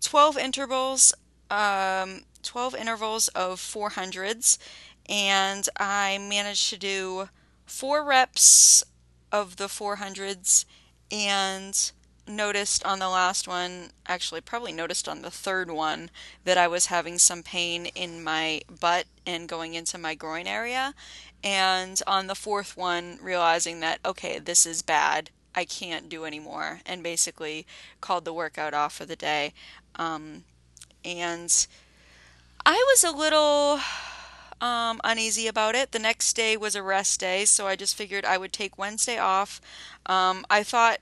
[0.00, 1.12] 12 intervals,
[1.50, 4.56] um, 12 intervals of 400s,
[5.08, 7.28] and I managed to do
[7.66, 8.82] four reps
[9.30, 10.64] of the 400s
[11.10, 11.92] and
[12.26, 16.10] noticed on the last one, actually, probably noticed on the third one,
[16.44, 20.94] that I was having some pain in my butt and going into my groin area.
[21.42, 25.30] And on the fourth one, realizing that, okay, this is bad.
[25.54, 26.80] I can't do anymore.
[26.86, 27.66] And basically
[28.00, 29.52] called the workout off for the day.
[29.96, 30.44] Um,
[31.04, 31.66] and
[32.64, 33.80] I was a little
[34.60, 35.92] um, uneasy about it.
[35.92, 39.18] The next day was a rest day, so I just figured I would take Wednesday
[39.18, 39.60] off.
[40.06, 41.00] Um, I thought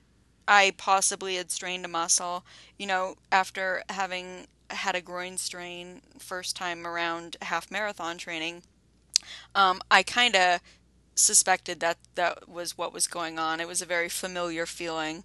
[0.49, 2.43] I possibly had strained a muscle,
[2.77, 8.63] you know, after having had a groin strain first time around half marathon training.
[9.53, 10.59] Um, I kind of
[11.13, 13.59] suspected that that was what was going on.
[13.59, 15.23] It was a very familiar feeling.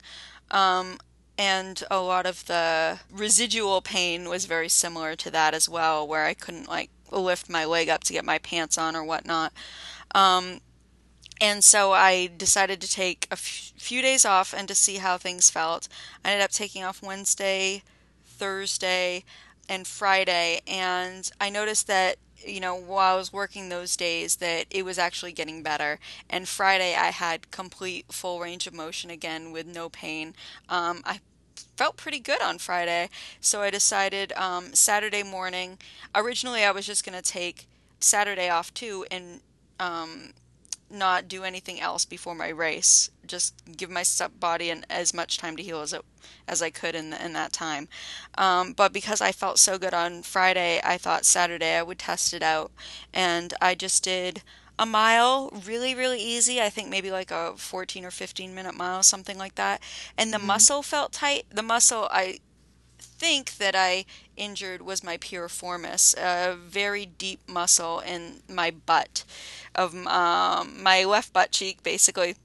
[0.50, 0.98] Um,
[1.38, 6.26] and a lot of the residual pain was very similar to that as well, where
[6.26, 9.54] I couldn't like lift my leg up to get my pants on or whatnot.
[10.14, 10.60] Um,
[11.40, 15.50] and so I decided to take a few days off and to see how things
[15.50, 15.88] felt.
[16.24, 17.82] I ended up taking off Wednesday,
[18.24, 19.24] Thursday,
[19.68, 22.16] and Friday, and I noticed that
[22.46, 25.98] you know while I was working those days that it was actually getting better.
[26.28, 30.34] And Friday I had complete full range of motion again with no pain.
[30.68, 31.20] Um, I
[31.76, 33.08] felt pretty good on Friday,
[33.40, 35.78] so I decided um, Saturday morning.
[36.14, 37.66] Originally, I was just going to take
[37.98, 39.40] Saturday off too and
[39.80, 40.32] um,
[40.90, 43.10] not do anything else before my race.
[43.26, 44.04] Just give my
[44.38, 46.02] body an, as much time to heal as it,
[46.46, 47.88] as I could in the, in that time.
[48.36, 52.34] Um, but because I felt so good on Friday, I thought Saturday I would test
[52.34, 52.70] it out,
[53.12, 54.42] and I just did
[54.78, 59.04] a mile really really easy i think maybe like a 14 or 15 minute mile
[59.04, 59.80] something like that
[60.18, 60.48] and the mm-hmm.
[60.48, 62.40] muscle felt tight the muscle i
[63.18, 64.04] think that I
[64.36, 69.24] injured was my piriformis, a very deep muscle in my butt,
[69.74, 72.36] of um, my left butt cheek, basically.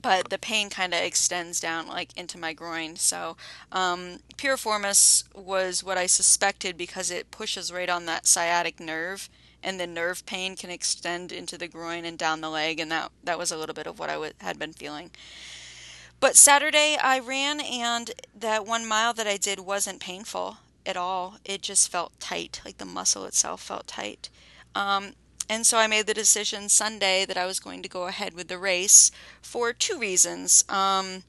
[0.00, 2.96] But the pain kind of extends down like into my groin.
[2.96, 3.36] So
[3.72, 9.28] um, piriformis was what I suspected because it pushes right on that sciatic nerve,
[9.62, 13.10] and the nerve pain can extend into the groin and down the leg, and that
[13.24, 15.10] that was a little bit of what I w- had been feeling.
[16.20, 21.36] But Saturday I ran, and that one mile that I did wasn't painful at all.
[21.44, 24.28] It just felt tight, like the muscle itself felt tight.
[24.74, 25.12] Um,
[25.48, 28.48] and so I made the decision Sunday that I was going to go ahead with
[28.48, 30.64] the race for two reasons.
[30.68, 31.22] Um,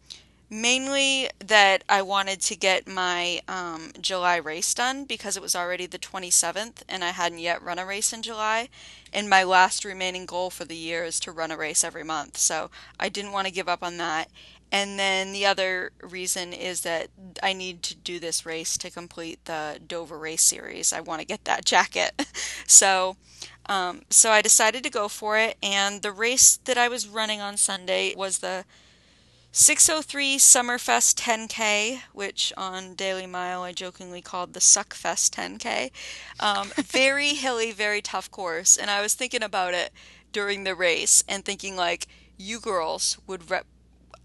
[0.50, 5.86] mainly that I wanted to get my um, July race done because it was already
[5.86, 8.70] the 27th and I hadn't yet run a race in July.
[9.14, 12.38] And my last remaining goal for the year is to run a race every month.
[12.38, 14.30] So I didn't want to give up on that.
[14.72, 17.08] And then the other reason is that
[17.42, 20.94] I need to do this race to complete the Dover Race Series.
[20.94, 22.28] I want to get that jacket.
[22.68, 23.18] so,
[23.66, 25.58] um, so I decided to go for it.
[25.64, 28.66] And the race that I was running on Sunday was the
[29.52, 35.90] 603 Summerfest 10K, which on Daily Mile I jokingly called the Suckfest 10K.
[36.40, 38.78] Um, very hilly, very tough course.
[38.78, 39.92] And I was thinking about it
[40.32, 42.06] during the race and thinking like,
[42.38, 43.66] you girls would rep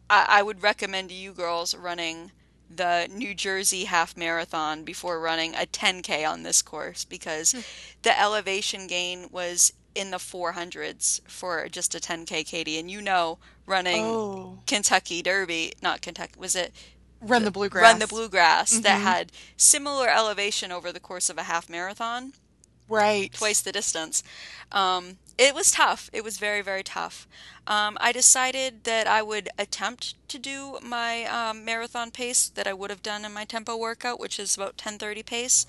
[0.08, 2.30] I, I would recommend you girls running
[2.74, 7.60] the New Jersey half marathon before running a 10K on this course because hmm.
[8.02, 12.78] the elevation gain was in the 400s for just a 10K, Katie.
[12.78, 14.58] And you know, running oh.
[14.66, 16.72] Kentucky Derby, not Kentucky, was it?
[17.20, 17.82] Run the Bluegrass.
[17.82, 18.82] Run the Bluegrass mm-hmm.
[18.82, 22.32] that had similar elevation over the course of a half marathon.
[22.88, 23.32] Right.
[23.32, 24.22] Twice the distance.
[24.72, 26.10] Um, it was tough.
[26.12, 27.26] It was very, very tough.
[27.66, 32.72] Um, I decided that I would attempt to do my um, marathon pace that I
[32.72, 35.66] would have done in my tempo workout, which is about 10:30 pace.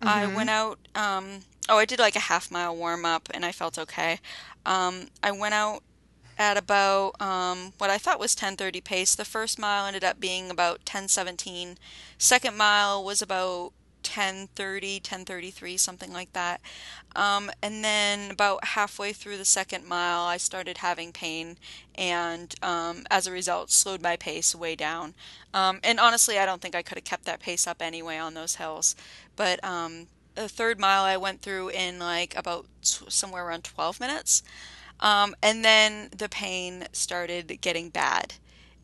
[0.00, 0.08] Mm-hmm.
[0.08, 0.78] I went out.
[0.94, 4.20] Um, oh, I did like a half mile warm up, and I felt okay.
[4.64, 5.82] Um, I went out
[6.38, 9.14] at about um, what I thought was 10:30 pace.
[9.14, 11.76] The first mile ended up being about 10:17.
[12.18, 13.72] Second mile was about
[14.02, 16.60] 10:30, 10:33, something like that.
[17.16, 21.58] Um, and then about halfway through the second mile, I started having pain,
[21.94, 25.14] and um, as a result, slowed my pace way down.
[25.54, 28.34] Um, and honestly, I don't think I could have kept that pace up anyway on
[28.34, 28.96] those hills.
[29.36, 34.42] But um, the third mile, I went through in like about somewhere around 12 minutes.
[35.00, 38.34] Um, and then the pain started getting bad.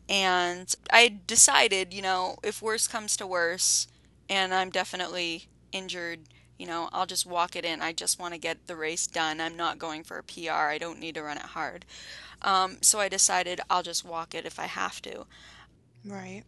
[0.09, 3.87] And I decided, you know, if worse comes to worse,
[4.29, 6.21] and I'm definitely injured,
[6.57, 7.81] you know, I'll just walk it in.
[7.81, 9.41] I just want to get the race done.
[9.41, 10.51] I'm not going for a PR.
[10.51, 11.85] I don't need to run it hard.
[12.41, 15.25] Um, so I decided I'll just walk it if I have to.
[16.05, 16.43] Right.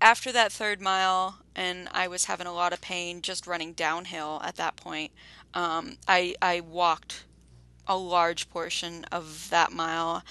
[0.00, 4.40] After that third mile, and I was having a lot of pain just running downhill
[4.42, 5.12] at that point,
[5.52, 7.24] um, I, I walked
[7.86, 10.22] a large portion of that mile,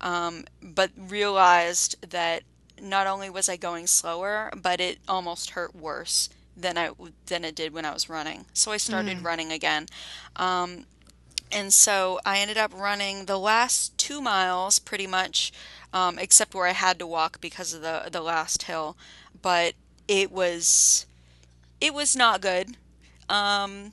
[0.00, 2.42] um, but realized that
[2.82, 6.90] not only was I going slower, but it almost hurt worse than I
[7.26, 8.46] than it did when I was running.
[8.52, 9.24] So I started mm.
[9.24, 9.86] running again.
[10.36, 10.86] Um,
[11.50, 15.52] and so I ended up running the last two miles pretty much,
[15.92, 18.96] um, except where I had to walk because of the the last hill.
[19.40, 19.74] But
[20.06, 21.06] it was
[21.80, 22.76] it was not good.
[23.28, 23.92] Um,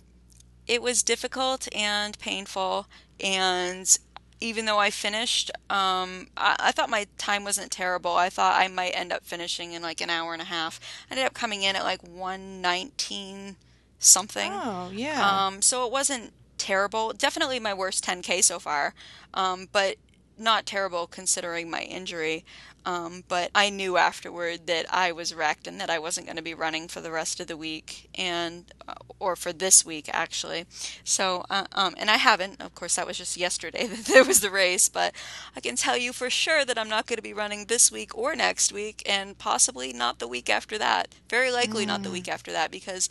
[0.68, 2.88] it was difficult and painful,
[3.20, 3.98] and
[4.42, 8.14] even though I finished, um, I, I, thought my time wasn't terrible.
[8.14, 10.80] I thought I might end up finishing in like an hour and a half.
[11.10, 13.56] I ended up coming in at like 119
[14.00, 14.52] something.
[14.54, 15.48] Oh, yeah.
[15.48, 17.14] Um, so it wasn't terrible.
[17.14, 18.94] Definitely my worst 10K so far,
[19.34, 19.96] um, but
[20.38, 22.46] not terrible considering my injury.
[22.86, 26.44] Um, but I knew afterward that I was wrecked and that I wasn't going to
[26.44, 30.66] be running for the rest of the week and uh, or for this week actually.
[31.04, 32.62] So uh, um, and I haven't.
[32.62, 35.16] Of course, that was just yesterday that there was the race, but
[35.56, 38.16] I can tell you for sure that I'm not going to be running this week
[38.16, 41.16] or next week, and possibly not the week after that.
[41.28, 41.88] Very likely mm.
[41.88, 42.14] not the mm.
[42.14, 43.10] week after that because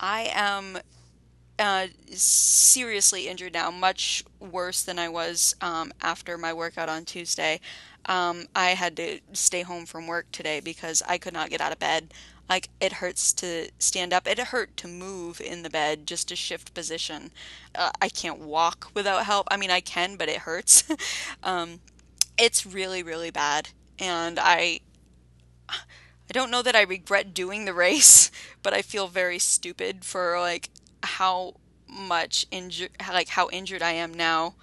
[0.00, 0.78] I am
[1.62, 7.60] uh, seriously injured now, much worse than I was um, after my workout on Tuesday.
[8.04, 11.70] Um, I had to stay home from work today because I could not get out
[11.70, 12.12] of bed.
[12.48, 14.26] Like it hurts to stand up.
[14.26, 17.30] It hurt to move in the bed just to shift position.
[17.76, 19.46] Uh, I can't walk without help.
[19.48, 20.82] I mean, I can, but it hurts.
[21.44, 21.78] um,
[22.36, 23.68] it's really, really bad,
[24.00, 24.80] and I.
[25.68, 28.30] I don't know that I regret doing the race,
[28.62, 30.70] but I feel very stupid for like
[31.02, 31.54] how
[31.88, 34.54] much injured, like how injured I am now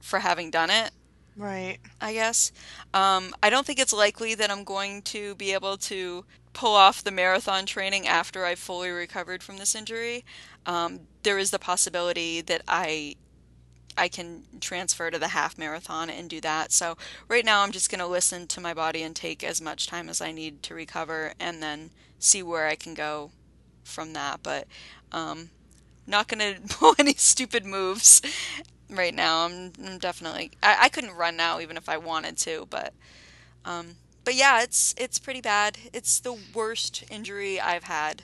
[0.00, 0.90] for having done it.
[1.36, 1.78] Right.
[2.00, 2.50] I guess.
[2.92, 7.04] Um, I don't think it's likely that I'm going to be able to pull off
[7.04, 10.24] the marathon training after I've fully recovered from this injury.
[10.66, 13.14] Um, there is the possibility that I
[13.96, 16.70] I can transfer to the half marathon and do that.
[16.70, 19.88] So right now I'm just going to listen to my body and take as much
[19.88, 23.32] time as I need to recover and then see where I can go
[23.82, 24.40] from that.
[24.44, 24.68] But
[25.10, 25.50] um,
[26.08, 28.20] not gonna pull any stupid moves
[28.90, 29.44] right now.
[29.46, 32.92] I'm, I'm definitely I, I couldn't run now even if I wanted to, but
[33.64, 35.78] um, but yeah, it's it's pretty bad.
[35.92, 38.22] It's the worst injury I've had,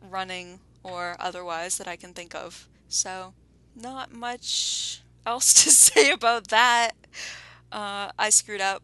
[0.00, 2.68] running or otherwise that I can think of.
[2.88, 3.34] So
[3.74, 6.92] not much else to say about that.
[7.70, 8.82] Uh, I screwed up.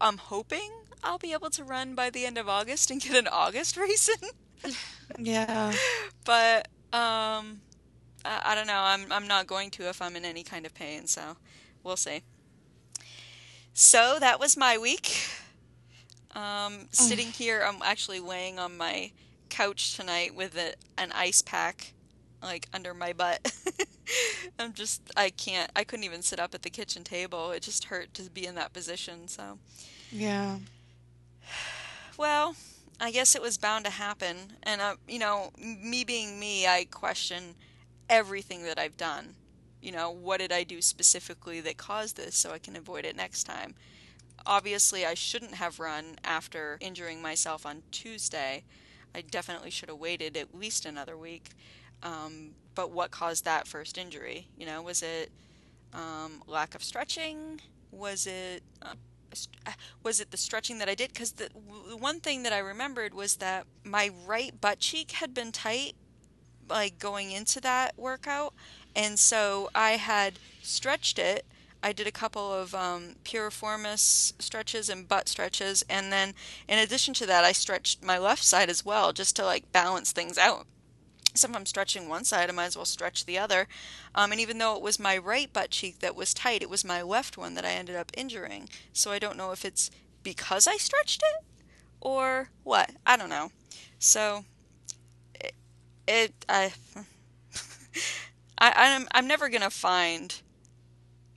[0.00, 0.70] I'm hoping
[1.02, 4.08] I'll be able to run by the end of August and get an August race
[4.08, 4.72] in.
[5.18, 5.72] yeah.
[6.24, 7.60] But um,
[8.24, 8.80] I, I don't know.
[8.80, 11.06] I'm I'm not going to if I'm in any kind of pain.
[11.06, 11.36] So,
[11.82, 12.22] we'll see.
[13.72, 15.28] So that was my week.
[16.36, 19.10] Um, sitting here, I'm actually laying on my
[19.50, 21.92] couch tonight with a, an ice pack
[22.42, 23.52] like under my butt.
[24.58, 27.50] I'm just I can't I couldn't even sit up at the kitchen table.
[27.50, 29.58] It just hurt to be in that position, so.
[30.12, 30.58] Yeah.
[32.16, 32.54] Well,
[33.00, 34.36] I guess it was bound to happen.
[34.62, 37.54] And, uh, you know, me being me, I question
[38.08, 39.34] everything that I've done.
[39.82, 43.16] You know, what did I do specifically that caused this so I can avoid it
[43.16, 43.74] next time?
[44.46, 48.64] Obviously, I shouldn't have run after injuring myself on Tuesday.
[49.14, 51.50] I definitely should have waited at least another week.
[52.02, 54.48] Um, but what caused that first injury?
[54.56, 55.30] You know, was it
[55.92, 57.60] um, lack of stretching?
[57.90, 58.94] Was it uh,
[60.02, 61.12] was it the stretching that I did?
[61.12, 61.48] Because the,
[61.88, 65.94] the one thing that I remembered was that my right butt cheek had been tight,
[66.68, 68.54] like going into that workout,
[68.94, 71.44] and so I had stretched it.
[71.82, 76.34] I did a couple of um, piriformis stretches and butt stretches, and then
[76.66, 80.12] in addition to that, I stretched my left side as well, just to like balance
[80.12, 80.66] things out
[81.34, 83.66] so if I'm stretching one side, I might as well stretch the other.
[84.14, 86.84] Um, and even though it was my right butt cheek that was tight, it was
[86.84, 88.68] my left one that I ended up injuring.
[88.92, 89.90] So I don't know if it's
[90.22, 91.44] because I stretched it
[92.00, 92.92] or what.
[93.06, 93.52] I don't know.
[93.98, 94.44] So
[96.06, 96.72] it I
[98.58, 100.40] I I'm I'm never gonna find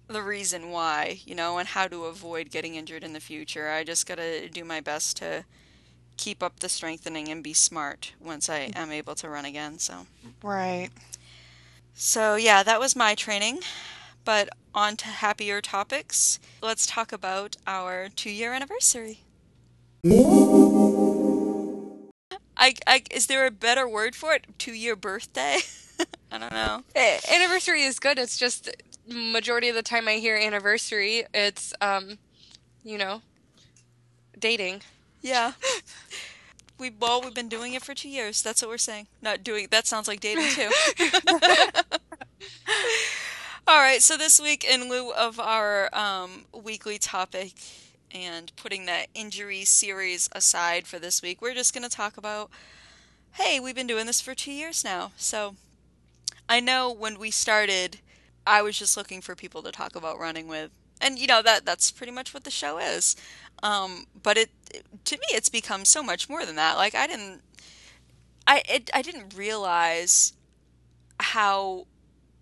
[0.08, 3.70] the reason why, you know, and how to avoid getting injured in the future.
[3.70, 5.44] I just gotta do my best to
[6.18, 9.80] keep up the strengthening and be smart once I am able to run again.
[9.80, 10.08] So
[10.44, 10.90] Right.
[11.94, 13.60] so yeah, that was my training.
[14.26, 16.40] But on to happier topics.
[16.62, 19.20] Let's talk about our two year anniversary.
[22.60, 24.46] I, I is there a better word for it?
[24.58, 25.60] Two year birthday?
[26.32, 26.84] I don't know.
[26.96, 28.20] Eh, Anniversary is good.
[28.20, 28.70] It's just
[29.08, 32.18] majority of the time I hear anniversary, it's um,
[32.84, 33.22] you know,
[34.38, 34.82] dating.
[35.22, 35.54] Yeah.
[36.80, 38.42] We well, we've been doing it for two years.
[38.44, 39.08] That's what we're saying.
[39.22, 40.70] Not doing that sounds like dating too.
[43.68, 47.54] All right, so this week, in lieu of our um, weekly topic
[48.12, 52.50] and putting that injury series aside for this week, we're just going to talk about
[53.34, 55.12] hey, we've been doing this for two years now.
[55.18, 55.56] So
[56.50, 58.00] I know when we started,
[58.48, 60.72] I was just looking for people to talk about running with.
[61.02, 63.16] And you know that that's pretty much what the show is.
[63.64, 64.50] Um, but it
[65.06, 66.78] to me it's become so much more than that.
[66.78, 67.42] Like I didn't
[68.48, 70.34] I it, I didn't realize
[71.20, 71.88] how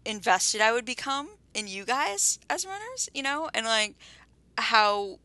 [0.06, 3.96] invested I would become in you guys as runners, you know, and like
[4.58, 5.20] how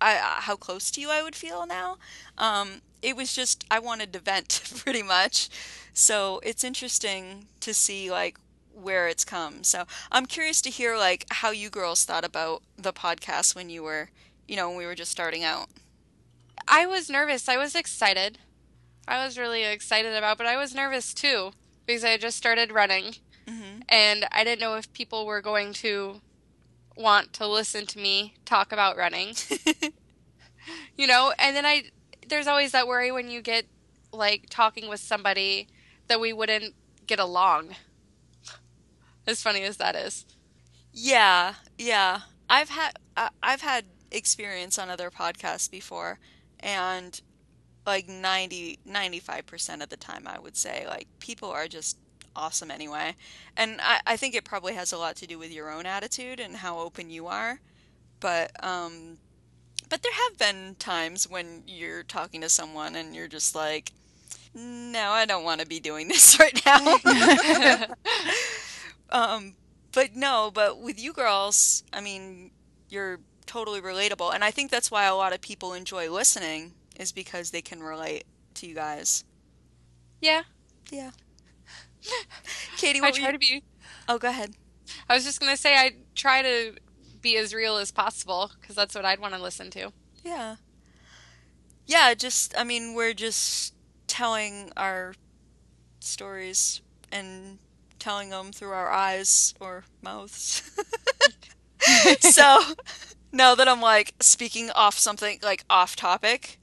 [0.00, 1.98] I how close to you I would feel now.
[2.38, 5.48] Um, it was just I wanted to vent pretty much.
[5.92, 8.38] So it's interesting to see like
[8.74, 9.64] where it's come.
[9.64, 13.82] So I'm curious to hear like how you girls thought about the podcast when you
[13.82, 14.10] were,
[14.48, 15.68] you know, when we were just starting out.
[16.68, 17.48] I was nervous.
[17.48, 18.38] I was excited.
[19.06, 21.52] I was really excited about, but I was nervous too
[21.86, 23.14] because I had just started running
[23.48, 26.20] hmm and I didn't know if people were going to
[26.96, 29.34] want to listen to me talk about running.
[30.96, 31.84] you know, and then I
[32.28, 33.66] there's always that worry when you get
[34.12, 35.68] like talking with somebody
[36.08, 36.74] that we wouldn't
[37.06, 37.74] get along.
[39.26, 40.26] As funny as that is.
[40.92, 42.20] Yeah, yeah.
[42.48, 42.92] I've had
[43.42, 46.18] I've had experience on other podcasts before
[46.60, 47.20] and
[47.86, 51.98] like 90 95% of the time I would say like people are just
[52.36, 53.14] awesome anyway.
[53.56, 56.40] And I I think it probably has a lot to do with your own attitude
[56.40, 57.60] and how open you are.
[58.20, 59.18] But um
[59.88, 63.92] but there have been times when you're talking to someone and you're just like
[64.54, 66.98] no, I don't want to be doing this right now.
[69.12, 69.54] Um,
[69.92, 72.50] but no, but with you girls, I mean,
[72.88, 77.12] you're totally relatable, and I think that's why a lot of people enjoy listening is
[77.12, 79.24] because they can relate to you guys.
[80.20, 80.42] yeah,
[80.90, 81.10] Yeah.
[82.76, 83.32] Katie, I try you?
[83.32, 83.62] to be
[84.08, 84.54] Oh, go ahead.
[85.08, 86.74] I was just going to say I try to
[87.20, 89.92] be as real as possible because that's what I'd want to listen to.
[90.24, 90.56] Yeah.
[91.86, 93.74] Yeah, just I mean, we're just
[94.06, 95.14] telling our
[96.00, 97.58] stories and
[98.02, 100.62] telling them through our eyes or mouths.
[102.20, 102.60] So,
[103.32, 106.58] now that I'm like speaking off something like off topic,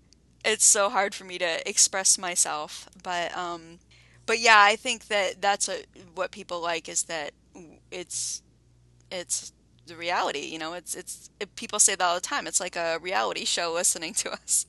[0.46, 2.88] it's so hard for me to express myself.
[3.04, 3.80] But um
[4.26, 5.84] but yeah, I think that that's a,
[6.16, 7.32] what people like is that
[7.92, 8.42] it's
[9.12, 9.54] it's
[9.88, 12.48] the reality, you know, it's it's it, people say that all the time.
[12.48, 14.66] It's like a reality show listening to us.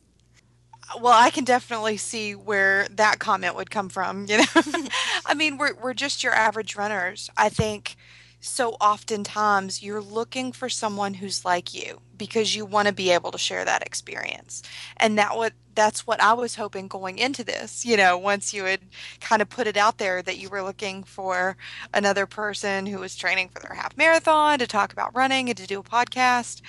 [0.99, 4.45] Well, I can definitely see where that comment would come from, you know.
[5.27, 7.31] I mean, we're we're just your average runners.
[7.37, 7.97] I think
[8.41, 13.31] so oftentimes you're looking for someone who's like you because you want to be able
[13.31, 14.63] to share that experience.
[14.97, 18.65] And that what that's what I was hoping going into this, you know, once you
[18.65, 18.81] had
[19.21, 21.57] kind of put it out there that you were looking for
[21.95, 25.67] another person who was training for their half marathon to talk about running and to
[25.67, 26.61] do a podcast.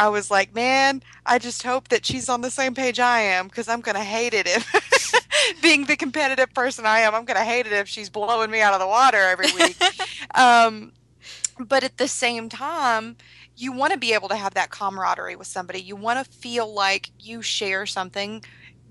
[0.00, 3.48] I was like, man, I just hope that she's on the same page I am
[3.48, 7.36] because I'm going to hate it if, being the competitive person I am, I'm going
[7.36, 9.76] to hate it if she's blowing me out of the water every week.
[10.34, 10.92] Um,
[11.58, 13.16] but at the same time,
[13.56, 15.80] you want to be able to have that camaraderie with somebody.
[15.80, 18.44] You want to feel like you share something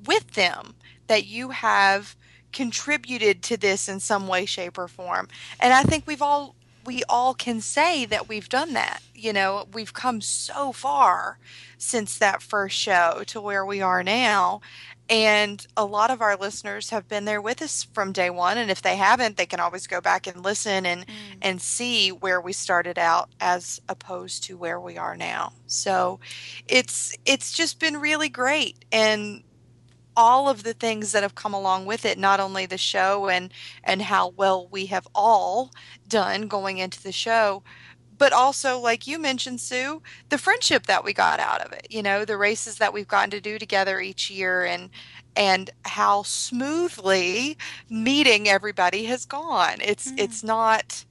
[0.06, 0.76] with them,
[1.08, 2.16] that you have
[2.52, 5.30] contributed to this in some way, shape, or form.
[5.60, 6.56] And I think we've all
[6.90, 9.04] we all can say that we've done that.
[9.14, 11.38] You know, we've come so far
[11.78, 14.62] since that first show to where we are now.
[15.08, 18.58] And a lot of our listeners have been there with us from day one.
[18.58, 21.38] And if they haven't, they can always go back and listen and, Mm.
[21.44, 25.54] and see where we started out as opposed to where we are now.
[25.68, 26.20] So
[26.68, 28.84] it's it's just been really great.
[28.92, 29.44] And
[30.16, 33.54] all of the things that have come along with it not only the show and
[33.84, 35.72] and how well we have all
[36.08, 37.64] done going into the show
[38.18, 41.88] but also like you mentioned Sue, the friendship that we got out of it.
[41.90, 44.90] You know, the races that we've gotten to do together each year and
[45.36, 47.58] and how smoothly
[47.90, 49.78] meeting everybody has gone.
[49.82, 50.20] It's Mm.
[50.20, 51.06] it's not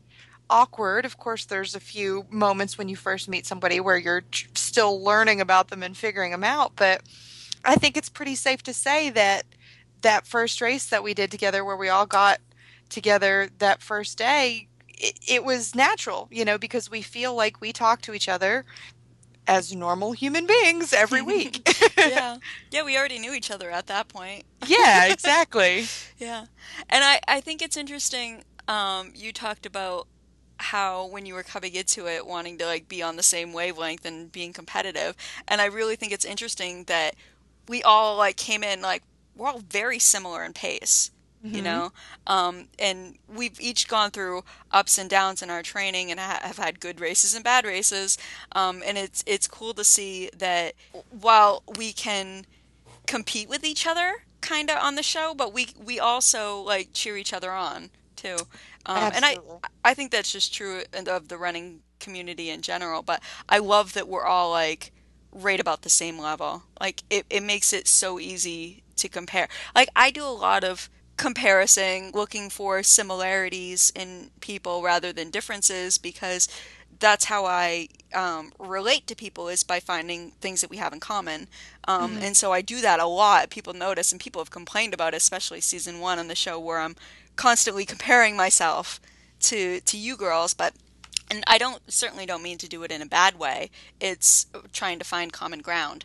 [0.50, 1.04] awkward.
[1.06, 5.02] Of course, there's a few moments when you first meet somebody where you're tr- still
[5.02, 7.02] learning about them and figuring them out, but
[7.68, 9.44] I think it's pretty safe to say that
[10.00, 12.38] that first race that we did together where we all got
[12.88, 17.72] together that first day it, it was natural, you know, because we feel like we
[17.72, 18.64] talk to each other
[19.46, 21.68] as normal human beings every week.
[21.96, 22.38] yeah.
[22.70, 24.44] Yeah, we already knew each other at that point.
[24.66, 25.86] yeah, exactly.
[26.18, 26.46] Yeah.
[26.88, 30.06] And I, I think it's interesting, um, you talked about
[30.60, 34.04] how when you were coming into it wanting to like be on the same wavelength
[34.04, 35.14] and being competitive.
[35.46, 37.14] And I really think it's interesting that
[37.68, 39.02] we all like came in like
[39.36, 41.10] we're all very similar in pace.
[41.50, 41.62] You Mhm.
[41.62, 41.92] know,
[42.26, 46.58] um, and we've each gone through ups and downs in our training, and ha- have
[46.58, 48.18] had good races and bad races.
[48.52, 50.74] Um, and it's it's cool to see that
[51.10, 52.44] while we can
[53.06, 57.16] compete with each other kind of on the show, but we we also like cheer
[57.16, 58.46] each other on too.
[58.86, 59.38] Um, and I
[59.84, 63.02] I think that's just true of the running community in general.
[63.02, 64.92] But I love that we're all like
[65.32, 66.64] right about the same level.
[66.80, 69.48] Like it, it makes it so easy to compare.
[69.74, 75.98] Like I do a lot of comparison, looking for similarities in people rather than differences
[75.98, 76.48] because
[77.00, 81.00] that's how I um, relate to people is by finding things that we have in
[81.00, 81.48] common.
[81.86, 82.22] Um, Mhm.
[82.22, 83.50] And so I do that a lot.
[83.50, 86.78] People notice, and people have complained about, it, especially season one on the show, where
[86.80, 86.96] I'm
[87.36, 89.00] constantly comparing myself
[89.40, 90.54] to to you girls.
[90.54, 90.74] But
[91.30, 93.70] and I don't certainly don't mean to do it in a bad way.
[94.00, 96.04] It's trying to find common ground.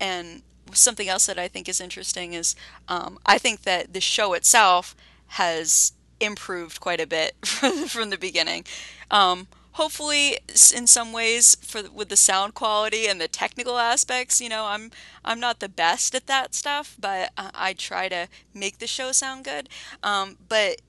[0.00, 2.54] And something else that I think is interesting is
[2.88, 4.94] um, I think that the show itself
[5.28, 8.64] has improved quite a bit from, the beginning.
[9.10, 10.38] Um, hopefully,
[10.74, 14.90] in some ways, for with the sound quality and the technical aspects, you know, I'm
[15.24, 19.12] I'm not the best at that stuff, but I, I try to make the show
[19.12, 19.68] sound good.
[20.02, 20.80] Um, but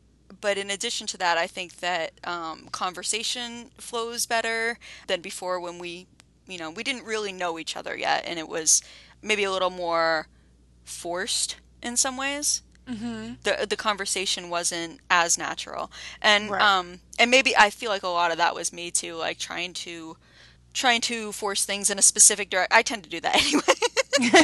[0.41, 4.77] but in addition to that, I think that um, conversation flows better
[5.07, 6.07] than before when we,
[6.47, 8.81] you know, we didn't really know each other yet, and it was
[9.21, 10.27] maybe a little more
[10.83, 12.61] forced in some ways.
[12.88, 16.61] hmm The the conversation wasn't as natural, and Right.
[16.61, 19.73] um and maybe I feel like a lot of that was me too, like trying
[19.86, 20.17] to
[20.73, 22.75] trying to force things in a specific direction.
[22.77, 24.43] I tend to do that anyway,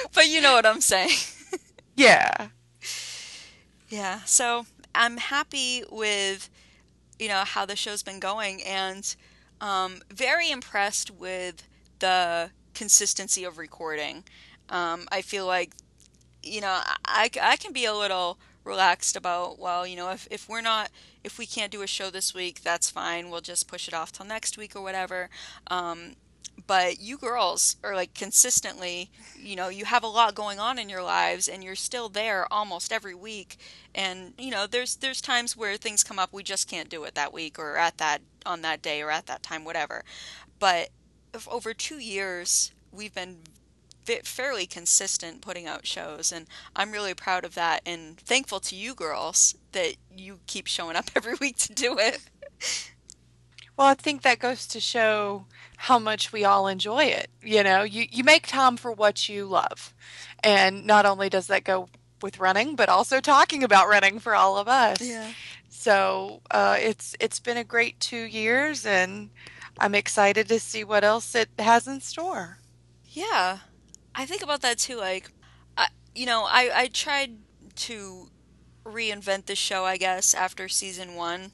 [0.14, 1.10] but you know what I'm saying.
[1.96, 2.48] Yeah.
[3.88, 6.50] Yeah, so I'm happy with
[7.18, 9.14] you know how the show's been going, and
[9.60, 11.66] um, very impressed with
[11.98, 14.24] the consistency of recording.
[14.68, 15.72] Um, I feel like
[16.42, 20.48] you know I, I can be a little relaxed about well you know if, if
[20.48, 20.90] we're not
[21.24, 24.12] if we can't do a show this week that's fine we'll just push it off
[24.12, 25.28] till next week or whatever
[25.68, 26.14] um,
[26.66, 30.88] but you girls are like consistently you know you have a lot going on in
[30.88, 33.58] your lives and you're still there almost every week.
[33.94, 37.14] And you know there's there's times where things come up we just can't do it
[37.14, 40.04] that week or at that on that day or at that time whatever.
[40.58, 40.90] But
[41.48, 43.38] over 2 years we've been
[44.24, 48.94] fairly consistent putting out shows and I'm really proud of that and thankful to you
[48.94, 52.18] girls that you keep showing up every week to do it
[53.76, 55.46] Well, I think that goes to show
[55.76, 57.28] how much we all enjoy it.
[57.42, 59.94] You know, you, you make time for what you love.
[60.44, 61.88] And not only does that go
[62.20, 65.00] with running, but also talking about running for all of us.
[65.00, 65.32] Yeah.
[65.68, 69.30] So uh, it's it's been a great two years, and
[69.78, 72.58] I'm excited to see what else it has in store.
[73.08, 73.58] Yeah,
[74.14, 74.96] I think about that too.
[74.96, 75.32] Like,
[75.76, 77.38] I, you know, I I tried
[77.74, 78.28] to
[78.84, 81.52] reinvent the show, I guess, after season one,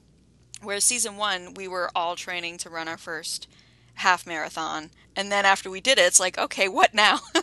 [0.62, 3.48] where season one we were all training to run our first
[3.94, 7.18] half marathon, and then after we did it, it's like, okay, what now?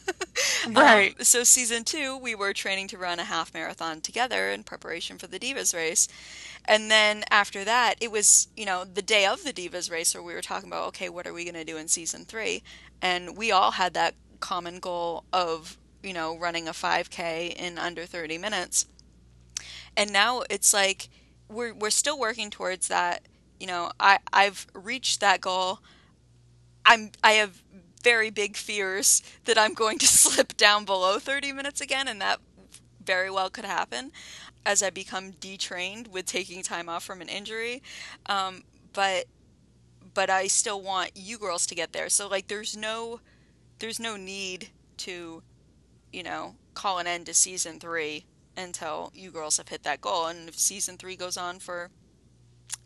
[0.69, 1.15] Right.
[1.17, 5.17] Um, so season two, we were training to run a half marathon together in preparation
[5.17, 6.07] for the Divas race.
[6.65, 10.23] And then after that, it was, you know, the day of the Divas race where
[10.23, 12.63] we were talking about, okay, what are we going to do in season three?
[13.01, 18.05] And we all had that common goal of, you know, running a 5K in under
[18.05, 18.87] 30 minutes.
[19.95, 21.09] And now it's like
[21.49, 23.23] we're, we're still working towards that.
[23.59, 25.79] You know, I, I've reached that goal.
[26.85, 27.61] I'm, I have
[28.03, 32.39] very big fears that I'm going to slip down below 30 minutes again, and that
[33.03, 34.11] very well could happen
[34.65, 37.81] as I become detrained with taking time off from an injury.
[38.25, 39.25] Um, but
[40.13, 42.09] but I still want you girls to get there.
[42.09, 43.19] So like, there's no
[43.79, 45.43] there's no need to
[46.11, 48.25] you know call an end to season three
[48.57, 50.27] until you girls have hit that goal.
[50.27, 51.89] And if season three goes on for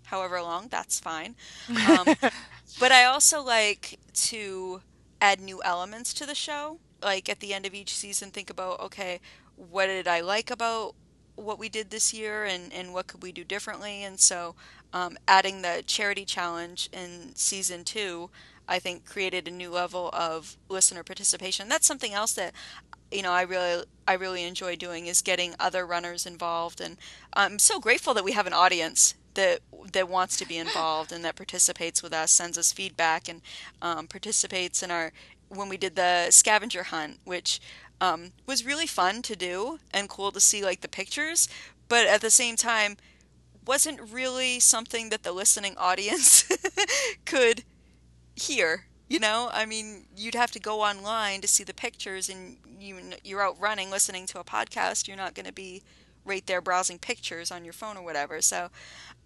[0.05, 1.35] however long, that's fine.
[1.69, 2.15] Um,
[2.79, 4.81] but I also like to
[5.21, 6.79] add new elements to the show.
[7.01, 9.19] Like at the end of each season, think about okay,
[9.55, 10.95] what did I like about
[11.35, 14.03] what we did this year and, and what could we do differently?
[14.03, 14.55] And so
[14.93, 18.29] um, adding the charity challenge in season two,
[18.69, 21.67] I think created a new level of listener participation.
[21.67, 22.53] That's something else that
[23.11, 26.97] you know I really I really enjoy doing is getting other runners involved, and
[27.33, 29.59] I'm so grateful that we have an audience that
[29.93, 33.41] that wants to be involved and that participates with us, sends us feedback, and
[33.81, 35.11] um, participates in our
[35.49, 37.59] when we did the scavenger hunt, which
[37.99, 41.49] um, was really fun to do and cool to see like the pictures,
[41.87, 42.97] but at the same time
[43.65, 46.47] wasn't really something that the listening audience
[47.25, 47.63] could
[48.39, 48.85] hear.
[49.07, 52.97] You know, I mean, you'd have to go online to see the pictures, and you
[53.23, 55.07] you're out running, listening to a podcast.
[55.07, 55.81] You're not going to be
[56.25, 58.39] right there browsing pictures on your phone or whatever.
[58.41, 58.69] So,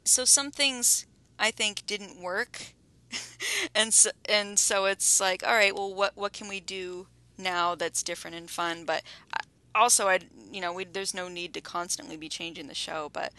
[0.05, 1.05] so some things
[1.37, 2.73] I think didn't work,
[3.75, 7.07] and so and so it's like, all right, well, what what can we do
[7.37, 8.85] now that's different and fun?
[8.85, 9.03] But
[9.33, 9.43] uh,
[9.75, 10.19] also, I
[10.51, 13.33] you know, we, there's no need to constantly be changing the show, but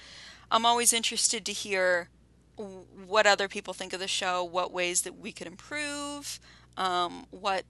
[0.51, 2.11] I'm always interested to hear
[2.57, 6.41] what other people think of the show, what ways that we could improve,
[6.77, 7.65] um, what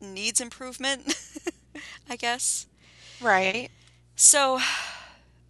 [0.00, 1.14] needs improvement,
[2.10, 2.66] I guess.
[3.20, 3.68] Right.
[4.16, 4.60] So,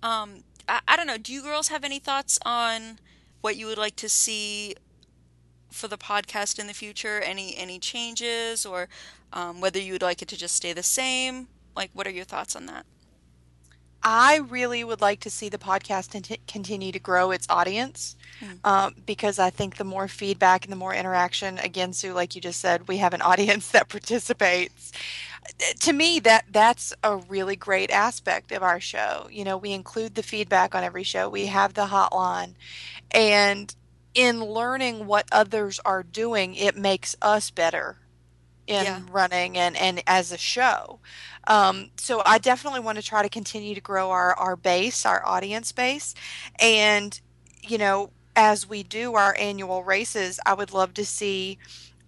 [0.03, 1.19] um, I, I don't know.
[1.19, 2.99] Do you girls have any thoughts on
[3.41, 4.75] what you would like to see
[5.71, 7.21] for the podcast in the future?
[7.21, 8.89] Any any changes, or
[9.33, 11.49] um, whether you would like it to just stay the same?
[11.77, 12.87] Like, what are your thoughts on that?
[14.03, 18.59] I really would like to see the podcast continue to grow its audience mm.
[18.65, 22.41] um, because I think the more feedback and the more interaction, again, Sue, like you
[22.41, 24.93] just said, we have an audience that participates.
[25.81, 29.29] To me, that that's a really great aspect of our show.
[29.31, 31.29] You know, we include the feedback on every show.
[31.29, 32.55] We have the hotline,
[33.11, 33.75] and
[34.15, 38.00] in learning what others are doing, it makes us better
[38.71, 39.01] in yeah.
[39.11, 41.01] running and, and as a show.
[41.47, 45.27] Um, so I definitely want to try to continue to grow our, our base, our
[45.27, 46.15] audience base.
[46.61, 47.21] And,
[47.63, 51.59] you know, as we do our annual races, I would love to see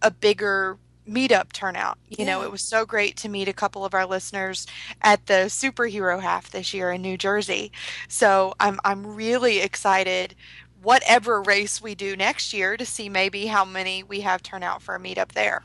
[0.00, 1.98] a bigger meetup turnout.
[2.08, 2.26] You yeah.
[2.26, 4.66] know, it was so great to meet a couple of our listeners
[5.00, 7.72] at the superhero half this year in New Jersey.
[8.08, 10.36] So I'm I'm really excited
[10.82, 14.82] whatever race we do next year to see maybe how many we have turn out
[14.82, 15.62] for a meetup there.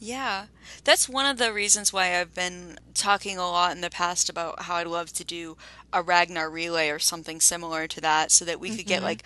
[0.00, 0.46] Yeah.
[0.84, 4.62] That's one of the reasons why I've been talking a lot in the past about
[4.62, 5.58] how I'd love to do
[5.92, 9.22] a Ragnar relay or something similar to that so that we could get like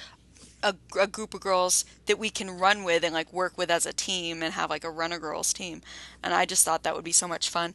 [0.64, 3.87] a, a, group of girls that we can run with and like work with as
[3.87, 5.81] a team and have like a runner girls team.
[6.22, 7.75] And I just thought that would be so much fun.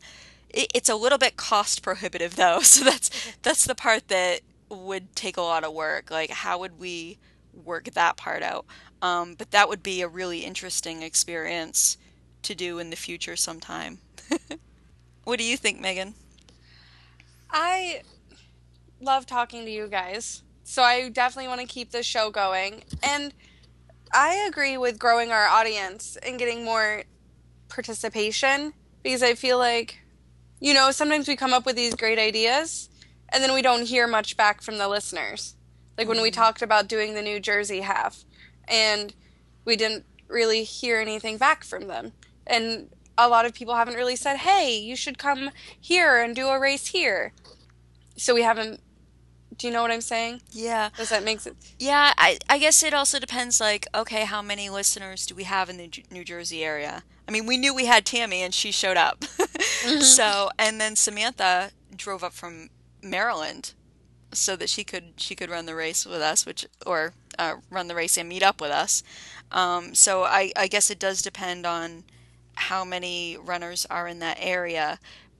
[0.50, 3.10] It, it's a little bit cost prohibitive though, so that's
[3.42, 6.12] that's the part that would take a lot of work.
[6.12, 7.18] Like how would we
[7.54, 8.66] work that part out?
[9.02, 11.98] Um, but that would be a really interesting experience
[12.44, 14.00] to do in the future sometime.
[15.24, 16.14] what do you think, Meagan?
[17.52, 18.02] I
[19.02, 20.44] love talking to you guys.
[20.64, 22.84] So I definitely want to keep this show going.
[23.02, 23.34] And
[24.14, 27.04] I agree with growing our audience and getting more
[27.70, 28.74] participation
[29.04, 30.00] because I feel like,
[30.60, 32.90] you know, sometimes we come up with these great ideas
[33.30, 35.56] and then we don't hear much back from the listeners.
[35.98, 36.34] Like when we mm.
[36.36, 38.24] talked about doing the New Jersey half
[38.68, 39.14] and
[39.66, 42.14] we didn't really hear anything back from them
[42.50, 46.48] and a lot of people haven't really said, "Hey, you should come here and do
[46.48, 47.34] a race here."
[48.18, 48.82] So we haven't.
[49.58, 50.42] Do you know what I'm saying?
[50.52, 50.90] Yeah.
[50.96, 51.74] Does that make sense?
[51.80, 53.60] Yeah, I I guess it also depends.
[53.60, 57.04] Like, okay, how many listeners do we have in the New Jersey area?
[57.28, 59.20] I mean, we knew we had Tammy, and she showed up.
[59.20, 60.02] mm-hmm.
[60.02, 62.70] So, and then Samantha drove up from
[63.04, 63.74] Maryland
[64.32, 67.88] so that she could she could run the race with us, which or uh, run
[67.88, 69.04] the race and meet up with us.
[69.52, 72.04] Um, so I I guess it does depend on
[72.60, 75.00] how many runners are in that area.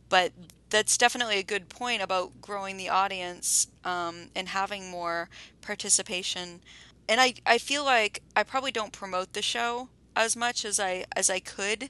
[0.10, 0.32] But
[0.70, 5.30] that's definitely a good point about growing the audience um, and having more
[5.62, 6.62] participation.
[7.08, 11.06] And I, I feel like I probably don't promote the show as much as I
[11.16, 11.90] as I could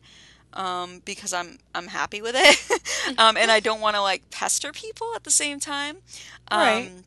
[0.54, 4.72] um, because I'm I'm happy with it, um, and I don't want to like pester
[4.72, 5.98] people at the same time.
[6.52, 6.88] right.
[6.88, 7.04] Um,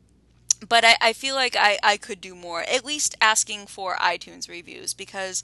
[0.67, 2.61] but I, I feel like I, I could do more.
[2.61, 5.43] At least asking for iTunes reviews because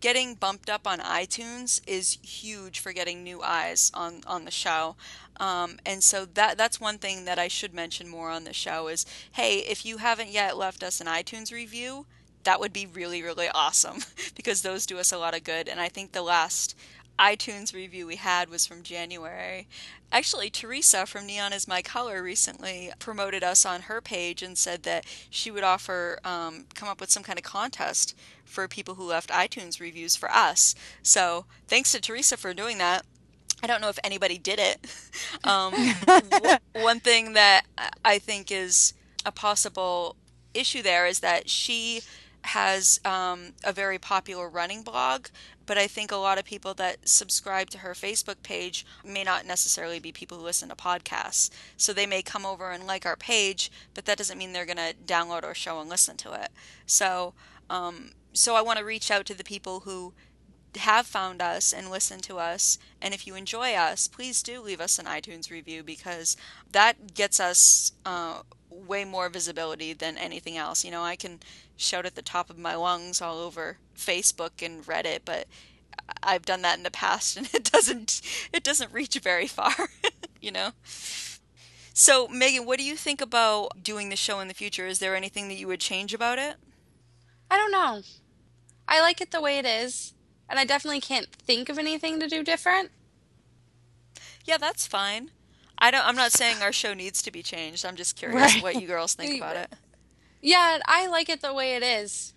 [0.00, 4.96] getting bumped up on iTunes is huge for getting new eyes on on the show.
[5.38, 8.88] Um, and so that that's one thing that I should mention more on the show
[8.88, 12.06] is hey, if you haven't yet left us an iTunes review,
[12.44, 14.00] that would be really really awesome
[14.34, 15.68] because those do us a lot of good.
[15.68, 16.76] And I think the last
[17.20, 19.68] iTunes review we had was from January.
[20.10, 24.82] Actually, Teresa from Neon is My Color recently promoted us on her page and said
[24.84, 29.04] that she would offer, um, come up with some kind of contest for people who
[29.04, 30.74] left iTunes reviews for us.
[31.02, 33.04] So thanks to Teresa for doing that.
[33.62, 34.78] I don't know if anybody did it.
[35.44, 35.72] Um,
[36.72, 37.62] one thing that
[38.04, 38.94] I think is
[39.24, 40.16] a possible
[40.52, 42.02] issue there is that she
[42.42, 45.26] has um, a very popular running blog,
[45.70, 49.46] but I think a lot of people that subscribe to her Facebook page may not
[49.46, 51.48] necessarily be people who listen to podcasts.
[51.76, 54.78] So they may come over and like our page, but that doesn't mean they're going
[54.78, 56.48] to download our show and listen to it.
[56.86, 57.34] So,
[57.70, 60.12] um, so I want to reach out to the people who
[60.76, 62.76] have found us and listened to us.
[63.00, 66.36] And if you enjoy us, please do leave us an iTunes review because
[66.72, 68.40] that gets us uh,
[68.70, 70.84] way more visibility than anything else.
[70.84, 71.38] You know, I can
[71.80, 75.46] shout at the top of my lungs all over Facebook and Reddit, but
[76.22, 78.20] I've done that in the past and it doesn't
[78.52, 79.74] it doesn't reach very far,
[80.40, 80.70] you know.
[81.92, 84.86] So, Meagan, what do you think about doing the show in the future?
[84.86, 86.56] Is there anything that you would change about it?
[87.50, 88.02] I don't know.
[88.88, 90.14] I like it the way it is,
[90.48, 92.90] and I definitely can't think of anything to do different.
[94.44, 95.30] Yeah, that's fine.
[95.78, 97.84] I don't I'm not saying our show needs to be changed.
[97.84, 98.62] I'm just curious right.
[98.62, 99.72] what you girls think about it.
[100.40, 102.34] Yeah, I like it the way it is.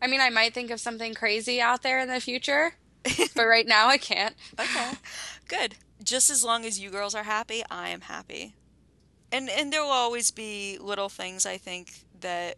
[0.00, 2.74] I mean, I might think of something crazy out there in the future,
[3.34, 4.34] but right now I can't.
[4.58, 4.92] Okay.
[5.48, 5.76] Good.
[6.02, 8.54] Just as long as you girls are happy, I am happy.
[9.32, 12.56] And and there will always be little things I think that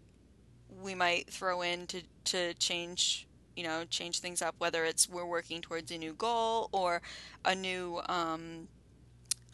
[0.83, 3.27] we might throw in to to change
[3.57, 7.03] you know change things up whether it's we're working towards a new goal or
[7.45, 8.69] a new um,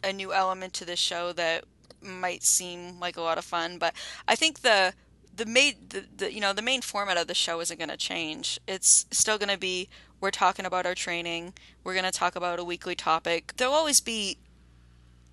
[0.03, 1.63] a new element to the show that
[2.01, 3.93] might seem like a lot of fun but
[4.27, 4.93] i think the
[5.35, 7.97] the main the, the you know the main format of the show isn't going to
[7.97, 8.59] change.
[8.67, 9.89] It's still going to be
[10.21, 13.53] we're talking about our training we're going to talk about a weekly topic.
[13.57, 14.37] There'll always be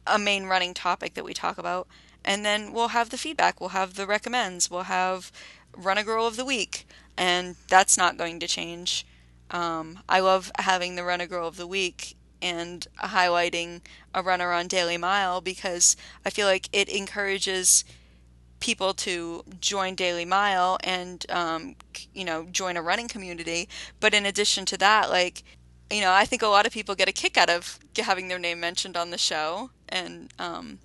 [0.06, 1.86] a main running topic that we talk about
[2.24, 5.30] and then we'll have the feedback we'll have the recommends we'll have
[5.76, 6.86] Runner Girl of the week
[7.16, 9.06] and that's not going to change.
[9.50, 13.80] Um, i love having the Runner Girl of the week and highlighting
[14.12, 17.84] a runner on DailyMile because i feel like it encourages
[18.62, 21.74] people to join DailyMile and um,
[22.14, 23.68] you know join a running community.
[24.00, 25.42] But in addition to that, like
[25.90, 28.38] you know, I think a lot of people get a kick out of having their
[28.38, 30.78] name mentioned on the show, and um,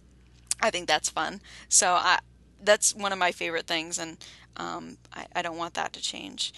[0.61, 1.39] I think that's fun.
[1.69, 2.19] So I,
[2.61, 4.17] that's one of my favorite things, and
[4.57, 6.53] um, I, I don't want that to change.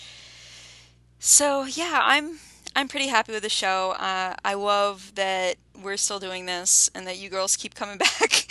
[1.19, 2.39] So yeah, I'm
[2.75, 3.91] I'm pretty happy with the show.
[3.99, 8.47] Uh, I love that we're still doing this and that you girls keep coming back.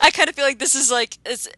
[0.00, 1.48] I kind of feel like this is like it's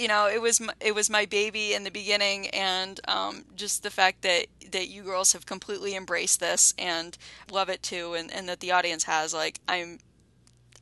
[0.00, 3.82] you know, it was my, it was my baby in the beginning, and um, just
[3.82, 7.18] the fact that that you girls have completely embraced this and
[7.50, 9.98] love it too, and, and that the audience has, like, I'm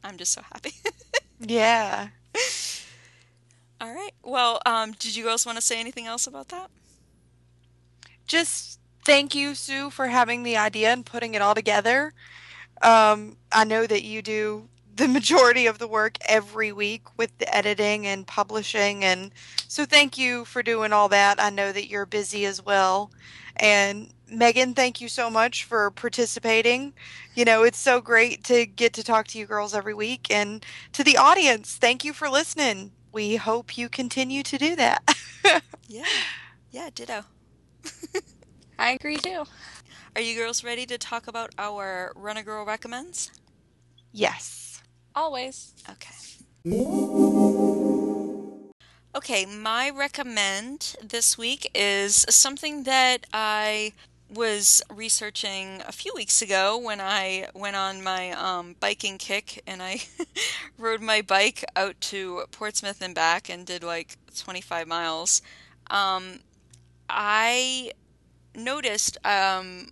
[0.05, 0.73] I'm just so happy.
[1.41, 2.09] yeah.
[3.81, 4.13] All right.
[4.23, 6.71] Well, um, did you girls want to say anything else about that?
[8.27, 12.13] Just thank you, Sue, for having the idea and putting it all together.
[12.83, 14.69] Um, I know that you do
[14.99, 19.05] the majority of the work every week with the editing and publishing.
[19.05, 19.31] And
[19.69, 21.41] so thank you for doing all that.
[21.41, 23.11] I know that you're busy as well.
[23.57, 26.95] And Meagan, thank you so much for participating.
[27.35, 30.27] You know, it's so great to get to talk to you girls every week.
[30.31, 32.93] And to the audience, thank you for listening.
[33.13, 35.03] We hope you continue to do that.
[35.89, 36.05] yeah.
[36.71, 37.25] Yeah, ditto.
[38.79, 39.45] I agree too.
[40.17, 43.31] Are you girls ready to talk about our Runner Girl recommends?
[44.13, 44.68] Yes.
[45.19, 45.75] Always.
[45.91, 46.15] Okay.
[49.17, 53.95] Okay, my recommend this week is something that I
[54.33, 59.83] was researching a few weeks ago when I went on my um, biking kick and
[59.83, 60.03] I
[60.79, 65.43] rode my bike out to Portsmouth and back and did like 25 miles.
[65.91, 66.39] Um,
[67.11, 67.91] I
[68.55, 69.89] noticed, um,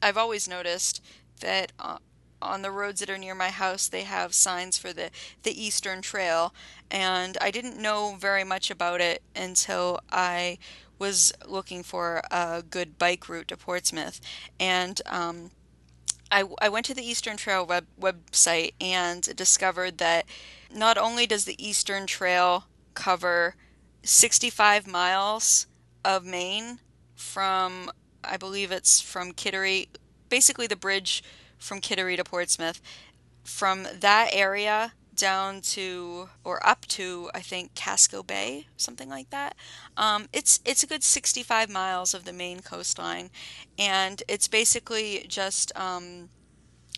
[0.00, 1.02] I've always noticed
[1.40, 1.98] that uh,
[2.42, 5.10] on the roads that are near my house, they have signs for the,
[5.42, 6.54] the Eastern Trail.
[6.90, 10.58] And I didn't know very much about it until I
[10.98, 14.20] was looking for a good bike route to Portsmouth.
[14.58, 15.50] And um,
[16.30, 20.26] I, I went to the Eastern Trail web, website and discovered that
[20.72, 23.56] not only does the Eastern Trail cover
[24.02, 25.66] 65 miles
[26.04, 26.78] of Maine
[27.14, 27.90] from,
[28.22, 29.88] I believe it's from Kittery,
[30.28, 31.22] basically the bridge
[31.60, 32.80] from Kittery to Portsmouth.
[33.44, 39.54] From that area down to or up to I think Casco Bay, something like that.
[39.96, 43.30] Um, it's it's a good 65 miles of the Maine coastline,
[43.78, 46.30] and it's basically just um,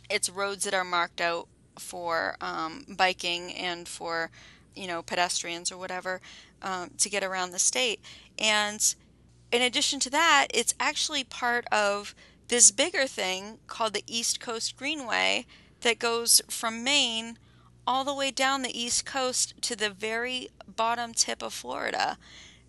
[0.08, 1.48] it's roads that are marked out
[1.78, 4.30] for um, biking and for
[4.74, 6.20] you know pedestrians or whatever
[6.62, 8.00] um, to get around the state
[8.38, 8.94] and
[9.50, 12.14] in addition to that it's actually part of
[12.52, 15.46] this bigger thing called the east coast greenway
[15.80, 17.38] that goes from maine
[17.86, 22.18] all the way down the east coast to the very bottom tip of florida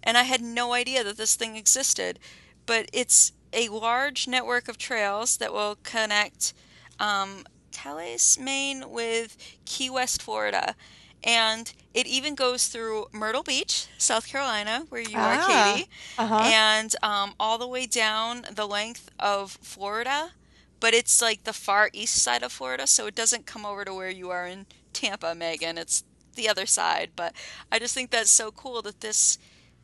[0.02, 2.18] and i had no idea that this thing existed
[2.66, 6.54] but it's a large network of trails that will connect
[6.98, 10.76] um, Calais, Maine with Key West, Florida.
[11.24, 16.54] And it even goes through Myrtle Beach, South Carolina, where you are, Ah, Katie, Uh-huh.
[16.54, 20.32] and um, all the way down the length of Florida.
[20.80, 23.94] But it's like the far east side of Florida, so it doesn't come over to
[23.94, 25.78] where you are in Tampa, Meagan.
[25.78, 26.04] It's
[26.36, 27.12] the other side.
[27.16, 27.34] But
[27.72, 29.38] I just think that's so cool that this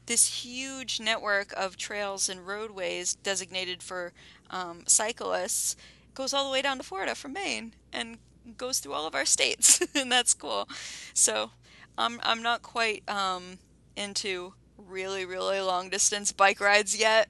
[0.06, 4.14] this huge network of trails and roadways designated for
[4.50, 5.76] um, cyclists
[6.14, 8.18] goes all the way down to Florida from Maine and
[8.58, 10.68] goes through all of our states, and that's cool.
[11.14, 11.52] So
[11.98, 13.60] I'm I'm not quite um,
[13.96, 17.30] into really really long distance bike rides yet,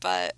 [0.00, 0.34] but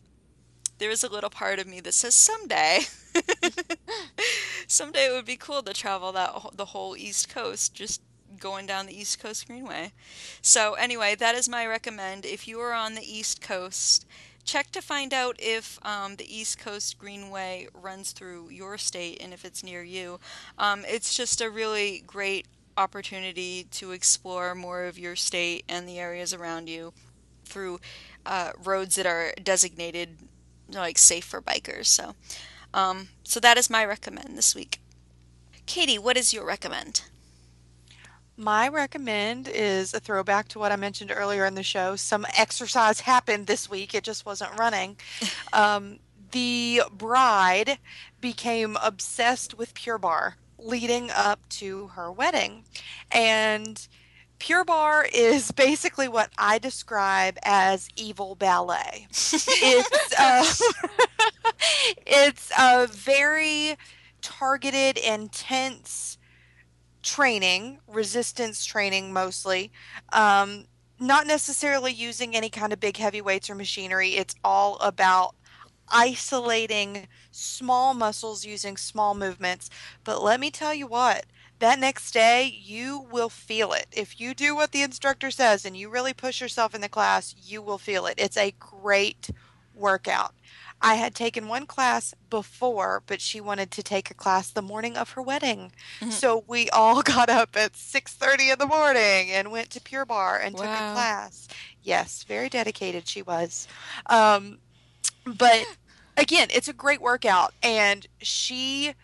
[0.78, 2.80] there is a little part of me that says someday.
[4.66, 8.02] someday it would be cool to travel that the whole East Coast just
[8.40, 9.92] going down the East Coast Greenway.
[10.40, 12.24] So anyway, that is my recommend.
[12.26, 14.06] If you are on the East Coast,
[14.44, 19.32] check to find out if um, the East Coast Greenway runs through your state and
[19.32, 20.18] if it's near you.
[20.58, 25.98] Um, it's just a really great opportunity to explore more of your state and the
[25.98, 26.92] areas around you
[27.44, 27.80] through
[28.24, 30.16] uh, roads that are designated
[30.68, 31.86] like safe for bikers.
[31.86, 32.14] So,
[32.72, 34.80] um, so that is my recommend this week.
[35.66, 37.02] Katie, what is your recommend?
[38.42, 41.94] My recommend is a throwback to what I mentioned earlier in the show.
[41.94, 44.96] Some exercise happened this week, it just wasn't running.
[45.54, 45.98] Um,
[46.30, 47.78] the bride
[48.22, 52.64] became obsessed with Pure Barre leading up to her wedding.
[53.10, 53.86] And
[54.38, 59.08] Pure Barre is basically what I describe as evil ballet.
[59.10, 60.46] It's uh,
[62.06, 63.76] it's a very
[64.22, 66.16] targeted, intense
[67.02, 69.72] training, resistance training mostly.
[70.12, 70.66] Um,
[70.98, 74.10] not necessarily using any kind of big heavy weights or machinery.
[74.10, 75.34] It's all about
[75.88, 79.68] isolating small muscles using small movements.
[80.04, 81.26] But let me tell you what,
[81.58, 83.86] that next day you will feel it.
[83.92, 87.34] If you do what the instructor says and you really push yourself in the class,
[87.42, 88.14] you will feel it.
[88.16, 89.30] It's a great
[89.74, 90.34] workout.
[90.84, 94.96] I had taken one class before, but she wanted to take a class the morning
[94.96, 95.72] of her wedding.
[96.00, 96.10] Mhm.
[96.12, 100.40] So we all got up at 6:30 in the morning and went to Pure Barre
[100.42, 101.46] and took a class.
[101.82, 103.68] Yes, very dedicated she was.
[104.06, 104.58] Um,
[105.24, 105.64] but
[106.16, 108.94] again, it's a great workout, and she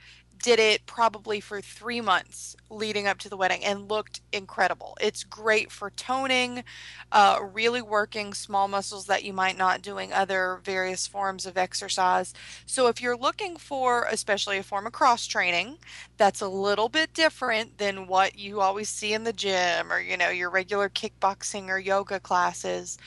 [0.43, 4.97] did it probably for three months leading up to the wedding and looked incredible.
[5.01, 6.65] It's great for toning,
[7.11, 12.35] uh, really working small muscles that you might not doing other various forms of exercise.
[12.67, 15.79] So if you're looking for, especially a form of cross training,
[16.17, 20.17] that's a little bit different than what you always see in the gym or you
[20.17, 22.99] know your regular kickboxing or yoga classes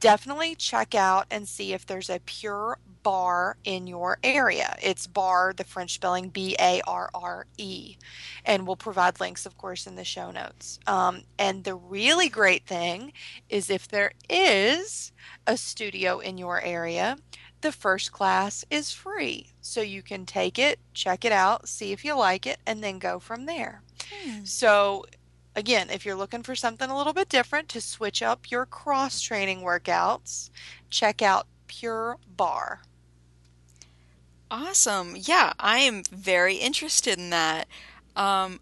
[0.00, 4.76] definitely check out and see if there's a Pure Barre in your area.
[4.82, 7.96] It's bar, the French spelling B A R R E.
[8.44, 10.78] And we'll provide links, of course, in the show notes.
[10.86, 13.12] Um, and the really great thing
[13.48, 15.12] is if there is
[15.46, 17.16] a studio in your area,
[17.60, 19.52] the first class is free.
[19.60, 22.98] So you can take it, check it out, see if you like it, and then
[22.98, 23.82] go from there.
[24.10, 24.44] Hmm.
[24.44, 25.04] So,
[25.58, 29.20] again, if you're looking for something a little bit different to switch up your cross
[29.20, 30.50] training workouts,
[30.90, 32.80] check out Pure Barre.
[34.50, 35.14] Awesome.
[35.16, 37.68] Yeah, I am very interested in that.
[38.16, 38.60] Um,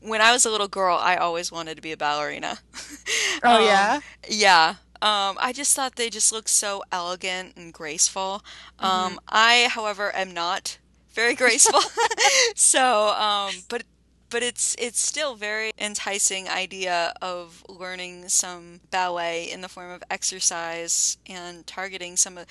[0.00, 2.58] when I was a little girl, I always wanted to be a ballerina.
[3.44, 4.00] Oh, Um, yeah?
[4.28, 4.74] yeah.
[5.00, 8.42] Um, I just thought they just looked so elegant and graceful.
[8.80, 8.84] Mm-hmm.
[8.84, 10.78] Um, I, however, am not
[11.14, 11.80] very graceful.
[12.56, 13.84] So, um, but
[14.30, 20.02] but it's it's still very enticing idea of learning some ballet in the form of
[20.10, 22.46] exercise and targeting some of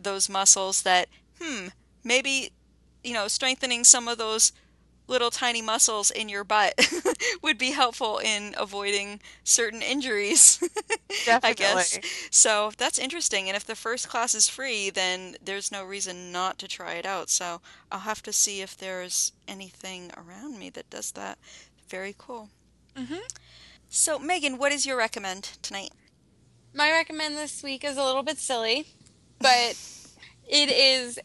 [0.00, 1.08] those muscles that
[1.40, 1.68] hmm
[2.04, 2.50] maybe
[3.04, 4.52] you know strengthening some of those
[5.08, 6.74] little tiny muscles in your butt
[7.42, 10.62] would be helpful in avoiding certain injuries
[11.42, 11.98] I guess.
[12.30, 16.58] So that's interesting and if the first class is free then there's no reason not
[16.58, 17.30] to try it out.
[17.30, 21.38] So I'll have to see if there's anything around me that does that.
[21.88, 22.50] Very cool.
[22.96, 23.16] Hmm
[23.88, 25.90] so Meagan what is your recommend tonight?
[26.74, 28.86] My recommend this week is a little bit silly,
[29.38, 29.76] but
[30.48, 31.18] it is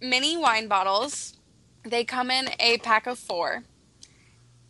[0.00, 1.36] mini wine bottles
[1.84, 3.64] They come in a pack of four.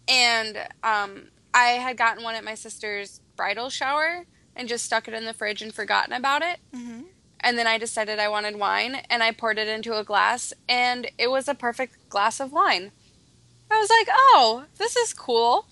[0.08, 4.24] And um, I had gotten one at my sister's bridal shower
[4.56, 6.58] and just stuck it in the fridge and forgotten about it.
[6.74, 7.02] Mm-hmm.
[7.40, 11.10] And then I decided I wanted wine and I poured it into a glass and
[11.18, 12.92] it was a perfect glass of wine.
[13.70, 15.66] I was like, oh, this is cool.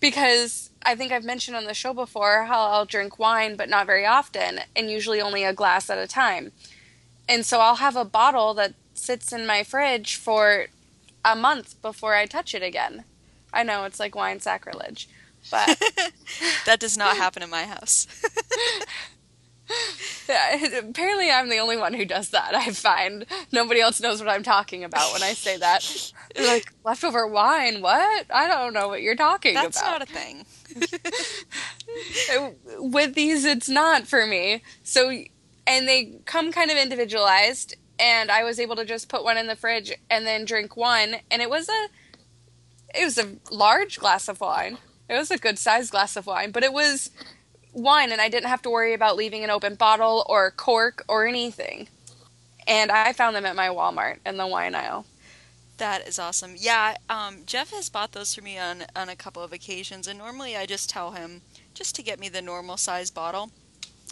[0.00, 3.86] Because I think I've mentioned on the show before how I'll drink wine, but not
[3.86, 6.52] very often, and usually only a glass at a time.
[7.28, 10.66] And so I'll have a bottle that sits in my fridge for
[11.24, 13.04] a month before I touch it again.
[13.52, 15.08] I know it's like wine sacrilege,
[15.50, 15.80] but
[16.66, 18.06] that does not happen in my house.
[20.28, 22.54] yeah, apparently I'm the only one who does that.
[22.54, 26.12] I find nobody else knows what I'm talking about when I say that.
[26.38, 28.26] like leftover wine, what?
[28.30, 30.00] I don't know what you're talking That's about.
[30.00, 30.46] That's not
[30.78, 32.90] a thing.
[32.90, 34.62] With these, it's not for me.
[34.82, 35.10] So,
[35.66, 39.46] and they come kind of individualized, and I was able to just put one in
[39.46, 41.88] the fridge and then drink one, and it was a,
[42.98, 44.78] it was a large glass of wine.
[45.08, 47.10] It was a good sized glass of wine, but it was
[47.72, 51.26] wine, and I didn't have to worry about leaving an open bottle or cork or
[51.26, 51.88] anything.
[52.66, 55.06] And I found them at my Walmart in the wine aisle.
[55.78, 56.54] That is awesome.
[56.58, 60.18] Yeah, um, Jeff has bought those for me on on a couple of occasions, and
[60.18, 61.42] normally I just tell him
[61.72, 63.52] just to get me the normal size bottle,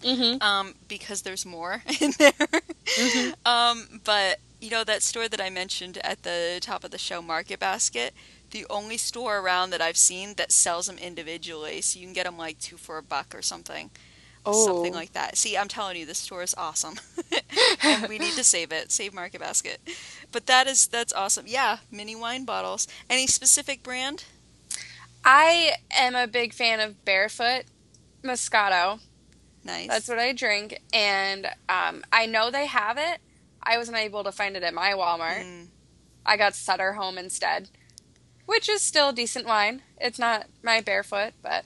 [0.02, 0.42] Mm-hmm.
[0.42, 2.32] um, because there's more in there.
[3.44, 7.20] Um, but you know that store that I mentioned at the top of the show,
[7.22, 8.14] Market Basket.
[8.52, 12.24] The only store around that I've seen that sells them individually, so you can get
[12.24, 13.90] them like two for a buck or something,
[14.44, 14.96] something Oh.
[14.96, 15.36] like that.
[15.36, 16.94] See, I'm telling you, this store is awesome,
[17.82, 18.92] and we need to save it.
[18.92, 19.80] Save Market Basket.
[20.30, 21.46] But that is that's awesome.
[21.48, 22.86] Yeah, mini wine bottles.
[23.10, 24.24] Any specific brand?
[25.24, 27.64] I am a big fan of Barefoot
[28.22, 29.00] Moscato.
[29.66, 29.88] Nice.
[29.88, 33.18] That's what I drink, and um, I know they have it.
[33.62, 35.44] I wasn't able to find it at my Walmart.
[35.44, 35.66] Mm,
[36.24, 37.68] I got Sutter Home instead,
[38.46, 39.82] which is still decent wine.
[40.00, 41.64] It's not my Barefoot, but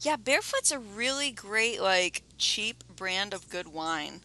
[0.00, 4.22] yeah, Barefoot's a really great like cheap brand of good wine.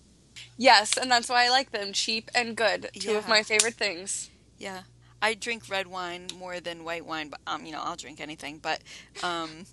[0.58, 1.92] yes, and that's why I like them.
[1.92, 2.90] Cheap and good.
[2.98, 4.30] Two of my favorite things.
[4.58, 4.84] Yeah.
[5.22, 8.60] I drink red wine more than white wine, but um, you know, I'll drink anything.
[8.60, 8.80] But,
[9.24, 9.66] um,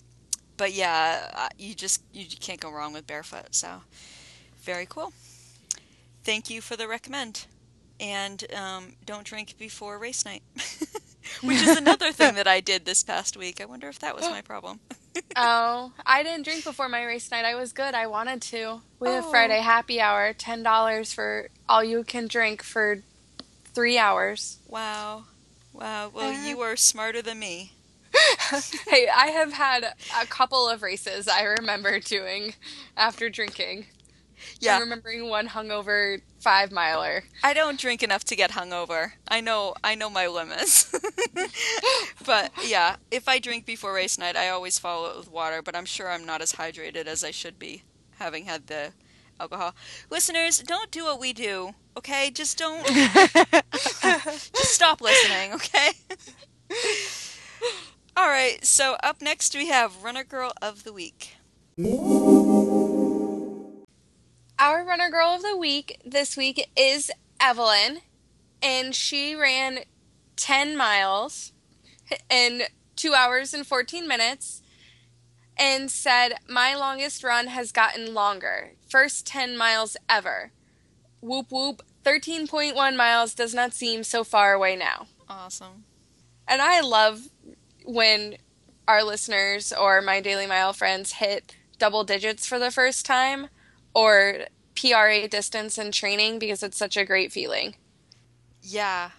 [0.63, 3.53] but yeah, uh, you just you can't go wrong with barefoot.
[3.53, 3.83] So,
[4.63, 5.13] very cool.
[6.23, 7.47] Thank you for the recommend,
[7.99, 10.45] and um, don't drink before race night,
[11.43, 13.61] which is another thing that I did this past week.
[13.61, 14.79] I wonder if that was my problem.
[15.35, 17.45] Oh, I didn't drink before my race night.
[17.45, 17.95] I was good.
[17.95, 18.83] I wanted to.
[19.01, 19.31] We have Oh.
[19.31, 22.99] Friday happy hour, ten dollars for all you can drink for
[23.75, 24.59] three hours.
[24.69, 25.25] Wow,
[25.73, 26.09] wow.
[26.15, 26.49] Well, Uh-huh.
[26.49, 27.73] you are smarter than me.
[28.89, 29.85] hey, I have had
[30.21, 32.55] a couple of races I remember doing
[32.97, 33.87] after drinking.
[34.61, 34.77] Yeah.
[34.77, 37.25] I'm remembering one hungover five miler.
[37.45, 39.13] I don't drink enough to get hungover.
[39.29, 40.93] I know I know my limits.
[42.27, 45.77] but yeah, if I drink before race night, I always follow it with water, but
[45.77, 47.83] I'm sure I'm not as hydrated as I should be
[48.19, 48.93] having had the
[49.41, 49.75] alcohol.
[50.11, 52.31] Listeners, don't do what we do, okay?
[52.31, 55.91] Just don't just stop listening, okay?
[58.17, 61.37] All right, so up next we have Runner Girl of the Week.
[64.59, 67.99] Our runner girl of the week this week is Evelyn,
[68.63, 69.81] and she ran
[70.37, 71.53] 10 miles
[72.31, 72.63] in
[72.97, 74.63] 2 hours and 14 minutes
[75.59, 78.73] and said, My longest run has gotten longer.
[78.89, 80.51] First 10 miles ever.
[81.21, 81.83] Whoop whoop.
[82.05, 85.09] 13.1 miles does not seem so far away now.
[85.29, 85.85] Awesome.
[86.49, 87.29] And I love
[87.85, 88.39] when
[88.89, 93.49] our listeners or my DailyMile friends hit double digits for the first time
[93.95, 97.75] or PRA distance and training because it's such a great feeling.
[98.63, 99.11] Yeah.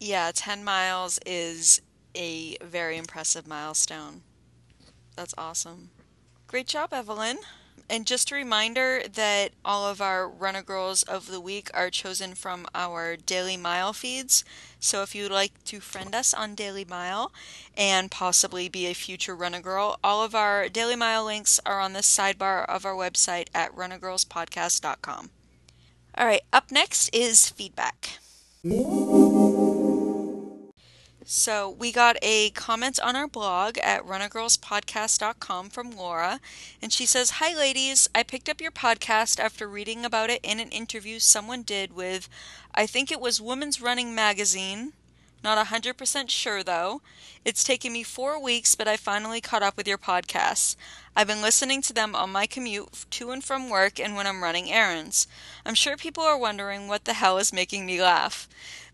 [0.00, 1.80] Yeah, 10 miles is
[2.14, 4.22] a very impressive milestone.
[5.16, 5.90] That's awesome.
[6.46, 7.38] Great job, Evelyn.
[7.88, 12.34] And just a reminder that all of our Runner Girls of the Week are chosen
[12.34, 14.42] from our DailyMile feeds.
[14.80, 17.30] So if you'd like to friend us on DailyMile
[17.76, 22.00] and possibly be a future Runner Girl, all of our DailyMile links are on the
[22.00, 25.30] sidebar of our website at runnergirlspodcast.com.
[26.16, 28.18] All right, up next is feedback.
[31.26, 36.38] So we got a comment on our blog at runnergirlspodcast.com from Laura,
[36.82, 40.60] and she says, "Hi ladies, I picked up your podcast after reading about it in
[40.60, 42.28] an interview someone did with
[42.74, 44.92] I think it was Women's Running magazine.
[45.42, 47.00] Not 100% sure though.
[47.42, 50.76] It's taken me 4 weeks, but I finally caught up with your podcasts.
[51.16, 54.42] I've been listening to them on my commute to and from work and when I'm
[54.42, 55.26] running errands.
[55.64, 58.46] I'm sure people are wondering what the hell is making me laugh.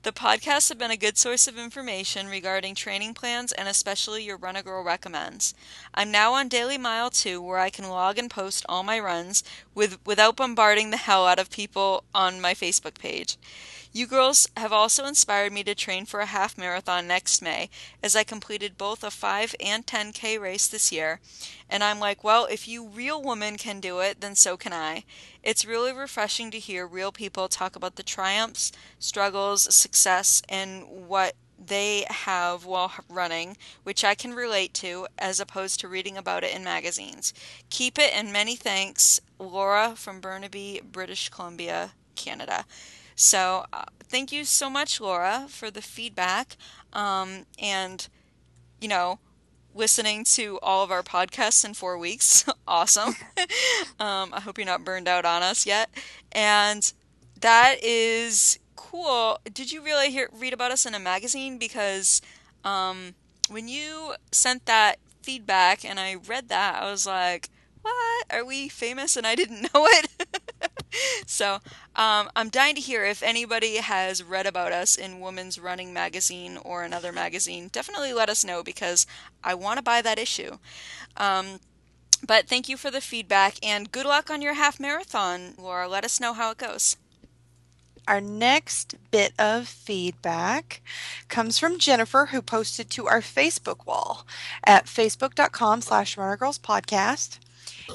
[0.02, 4.38] The podcasts have been a good source of information regarding training plans and especially your
[4.38, 5.52] Runner Girl recommends.
[5.92, 9.44] I'm now on DailyMile 2 where I can log and post all my runs
[9.74, 13.36] with without bombarding the hell out of people on my Facebook page.
[13.92, 17.70] You girls have also inspired me to train for a half marathon next May,
[18.04, 21.18] as I completed both a 5 and 10K race this year.
[21.68, 25.02] And I'm like, well, if you real women can do it, then so can I.
[25.42, 28.70] It's really refreshing to hear real people talk about the triumphs,
[29.00, 35.80] struggles, success, and what they have while running, which I can relate to, as opposed
[35.80, 37.34] to reading about it in magazines.
[37.70, 42.64] Keep it and many thanks, Laura from Burnaby, British Columbia, Canada.
[43.20, 46.56] So, uh, thank you so much, Laura, for the feedback.
[46.94, 48.08] Um, and,
[48.80, 49.18] you know,
[49.74, 52.46] listening to all of our podcasts in four weeks.
[52.66, 53.16] awesome.
[54.00, 55.90] um, I hope you're not burned out on us yet.
[56.32, 56.90] And
[57.42, 59.38] that is cool.
[59.52, 61.58] Did you really hear, read about us in a magazine?
[61.58, 62.22] Because
[62.64, 63.14] um,
[63.50, 67.50] when you sent that feedback and I read that, I was like,
[67.82, 68.26] what?
[68.30, 70.08] Are we famous and I didn't know it?
[71.26, 71.54] so
[71.96, 76.58] um, I'm dying to hear if anybody has read about us in Women's Running Magazine
[76.58, 77.68] or another magazine.
[77.72, 79.06] Definitely let us know because
[79.42, 80.58] I want to buy that issue.
[81.16, 81.60] Um,
[82.26, 85.88] but thank you for the feedback and good luck on your half marathon, Laura.
[85.88, 86.96] Let us know how it goes.
[88.08, 90.82] Our next bit of feedback
[91.28, 94.26] comes from Jennifer, who posted to our Facebook wall
[94.64, 97.38] at facebook.com slash podcast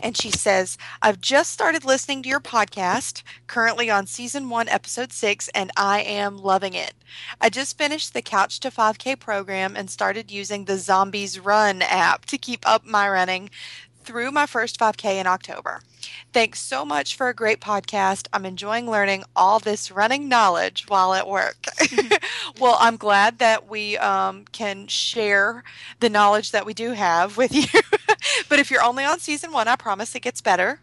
[0.04, 5.12] and she says, I've just started listening to your podcast, currently on season one, episode
[5.12, 6.94] six, and I am loving it.
[7.40, 12.26] I just finished the Couch to 5K program and started using the Zombies Run app
[12.26, 13.50] to keep up my running
[14.04, 15.82] through my first 5K in October.
[16.32, 18.28] Thanks so much for a great podcast.
[18.32, 21.66] I'm enjoying learning all this running knowledge while at work.
[22.60, 25.64] well, I'm glad that we um, can share
[26.00, 27.82] the knowledge that we do have with you.
[28.50, 30.80] but if you're only on season one, I promise it gets better.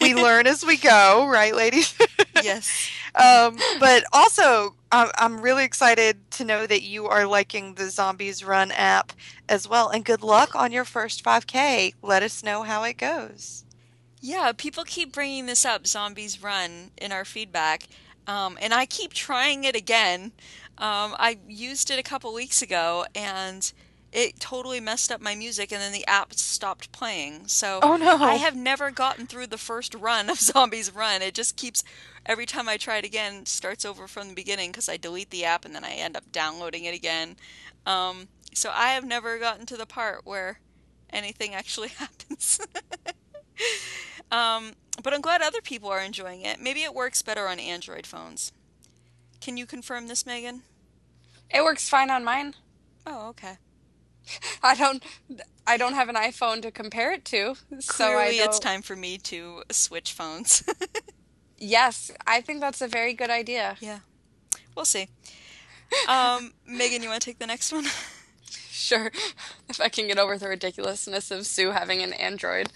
[0.00, 1.96] We learn as we go, right, ladies?
[2.42, 2.90] yes.
[3.16, 8.72] Um, but also, I'm really excited to know that you are liking the Zombies Run
[8.72, 9.12] app
[9.48, 9.88] as well.
[9.88, 11.94] And good luck on your first 5K.
[12.02, 13.64] Let us know how it goes.
[14.20, 17.86] Yeah, people keep bringing this up, Zombies Run, in our feedback.
[18.26, 20.32] Um, and I keep trying it again.
[20.78, 23.72] Um, I used it a couple weeks ago and
[24.14, 27.48] it totally messed up my music and then the app stopped playing.
[27.48, 28.16] So oh, no.
[28.18, 31.20] I have never gotten through the first run of Zombies Run.
[31.20, 31.82] It just keeps
[32.24, 35.44] every time I try it again starts over from the beginning because I delete the
[35.44, 37.34] app and then I end up downloading it again.
[37.86, 40.60] Um, so I have never gotten to the part where
[41.10, 42.60] anything actually happens.
[44.30, 46.60] um, but I'm glad other people are enjoying it.
[46.60, 48.52] Maybe it works better on Android phones.
[49.40, 50.62] Can you confirm this, Meagan?
[51.50, 52.54] It works fine on mine.
[53.04, 53.58] Oh, okay.
[54.62, 55.02] I don't
[55.66, 57.56] I don't have an iPhone to compare it to.
[57.80, 60.62] So Clearly it's time for me to switch phones.
[61.58, 63.76] yes, I think that's a very good idea.
[63.80, 64.00] Yeah.
[64.76, 65.08] We'll see.
[66.08, 67.86] Um, Meagan, you want to take the next one?
[68.48, 69.10] Sure.
[69.68, 72.70] If I can get over the ridiculousness of Sue having an Android.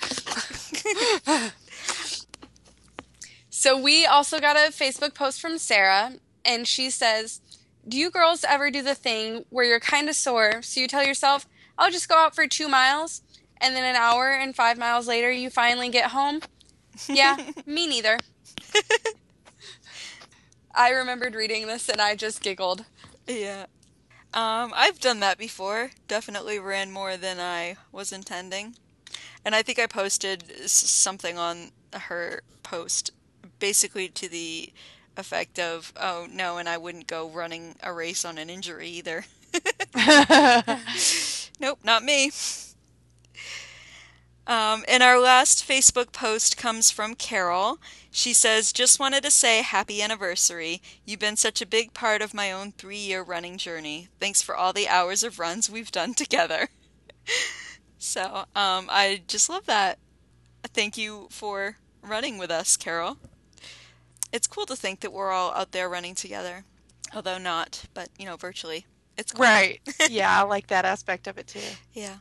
[3.51, 6.13] so we also got a Facebook post from Sarah
[6.45, 7.43] and she says
[7.87, 11.05] do you girls ever do the thing where you're kind of sore, so you tell
[11.05, 13.23] yourself, I'll just go out for two miles,
[13.61, 16.41] and then an hour and five miles later, you finally get home?
[17.09, 18.19] Yeah, me neither.
[20.75, 22.85] I remembered reading this and I just giggled.
[23.27, 23.67] Yeah.
[24.35, 25.91] Um, I've done that before.
[26.07, 28.77] Definitely ran more than I was intending.
[29.45, 33.11] And I think I posted something on her post
[33.59, 34.73] basically to the
[35.19, 39.25] effect of, oh no, and I wouldn't go running a race on an injury either.
[41.61, 42.31] nope, not me.
[44.47, 47.79] Um, and our last Facebook post comes from Carol.
[48.11, 50.81] She says, Just wanted to say happy anniversary.
[51.05, 54.09] You've been such a big part of my own three year running journey.
[54.19, 56.69] Thanks for all the hours of runs we've done together.
[57.99, 59.99] so um, I just love that.
[60.65, 63.19] Thank you for running with us, Carol
[64.33, 66.65] it's cool to think that we're all out there running together,
[67.15, 68.87] although not, but you know, virtually.
[69.17, 69.45] It's cool.
[69.45, 69.81] right.
[70.11, 71.61] yeah, I like that aspect of it too.
[71.93, 72.17] Yeah.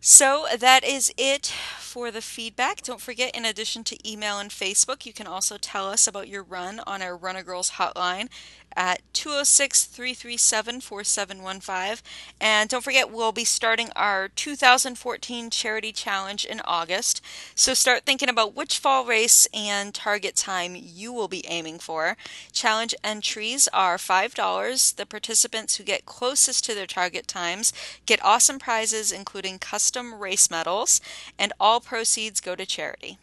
[0.00, 1.46] So that is it
[1.78, 2.82] for the feedback.
[2.82, 6.44] Don't forget, in addition to email and Facebook, you can also tell us about your
[6.44, 8.28] run on our Runner Girls hotline
[8.76, 12.04] at 206 337 4715.
[12.40, 17.20] And don't forget, we'll be starting our 2014 Charity Challenge in August.
[17.54, 22.16] So start thinking about which fall race and target time you will be aiming for.
[22.52, 24.96] Challenge entries are $5.
[24.96, 27.72] The participants who get closest to their target times
[28.04, 31.00] get awesome prizes, including custom race medals,
[31.38, 33.18] and all proceeds go to charity.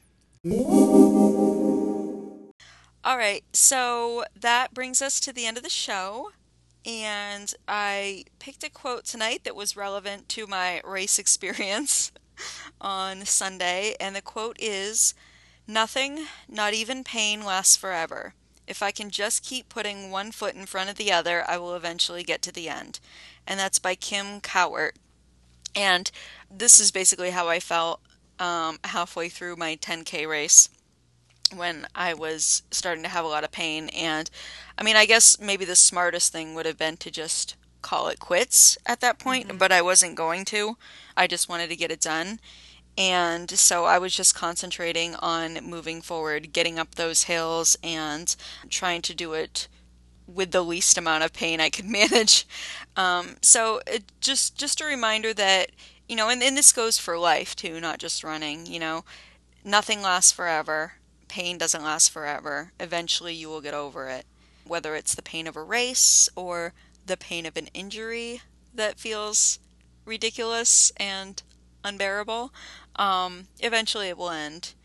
[3.05, 6.31] All right, so that brings us to the end of the show.
[6.85, 12.13] And I picked a quote tonight that was relevant to my race experience
[12.79, 13.95] on Sunday.
[13.99, 15.13] And the quote is
[15.67, 18.35] Nothing, not even pain, lasts forever.
[18.67, 21.75] If I can just keep putting one foot in front of the other, I will
[21.75, 23.01] eventually get to the end.
[23.45, 24.93] And that's by Kim Cowart.
[25.75, 26.09] And
[26.49, 27.99] this is basically how I felt
[28.39, 30.69] um, halfway through my 10K race
[31.57, 33.89] when I was starting to have a lot of pain.
[33.89, 34.29] And
[34.77, 38.19] I mean, I guess maybe the smartest thing would have been to just call it
[38.19, 39.57] quits at that point, mm-hmm.
[39.57, 40.77] but I wasn't going to.
[41.15, 42.39] I just wanted to get it done.
[42.97, 48.35] And so I was just concentrating on moving forward, getting up those hills, and
[48.69, 49.67] trying to do it
[50.27, 52.47] with the least amount of pain I could manage.
[52.95, 55.71] Um, so it just just a reminder that
[56.07, 58.65] you know, and, and this goes for life too, not just running.
[58.65, 59.05] You know,
[59.63, 60.93] nothing lasts forever
[61.33, 62.73] pain doesn't last forever.
[62.79, 64.27] Eventually, you will get over it.
[64.65, 66.73] Whether it's the pain of a race or
[67.07, 68.41] the pain of an injury
[68.71, 69.57] that feels
[70.05, 71.41] ridiculous and
[71.83, 72.53] unbearable,
[72.97, 74.75] um, eventually it will end.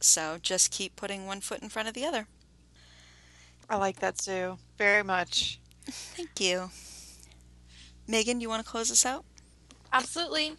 [0.00, 2.26] So just keep putting one foot in front of the other.
[3.70, 4.58] I like that, Sue.
[4.76, 5.60] Very much.
[5.86, 6.70] Thank you.
[8.08, 9.24] Meagan, do you want to close us out?
[9.92, 10.56] Absolutely.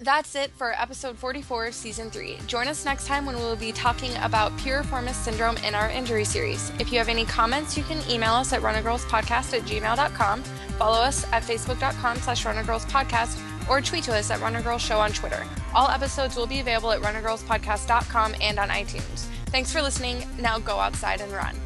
[0.00, 2.38] That's it for episode 44 of season 3.
[2.46, 6.24] Join us next time when we will be talking about piriformis syndrome in our injury
[6.24, 6.70] series.
[6.80, 11.24] If you have any comments, you can email us at runnergirlspodcast at gmail.com, follow us
[11.32, 15.46] at facebook.com slash runnergirlspodcast, or tweet to us at runnergirlshow on Twitter.
[15.74, 19.26] All episodes will be available at runnergirlspodcast.com and on iTunes.
[19.46, 20.26] Thanks for listening.
[20.40, 21.56] Now go outside and run.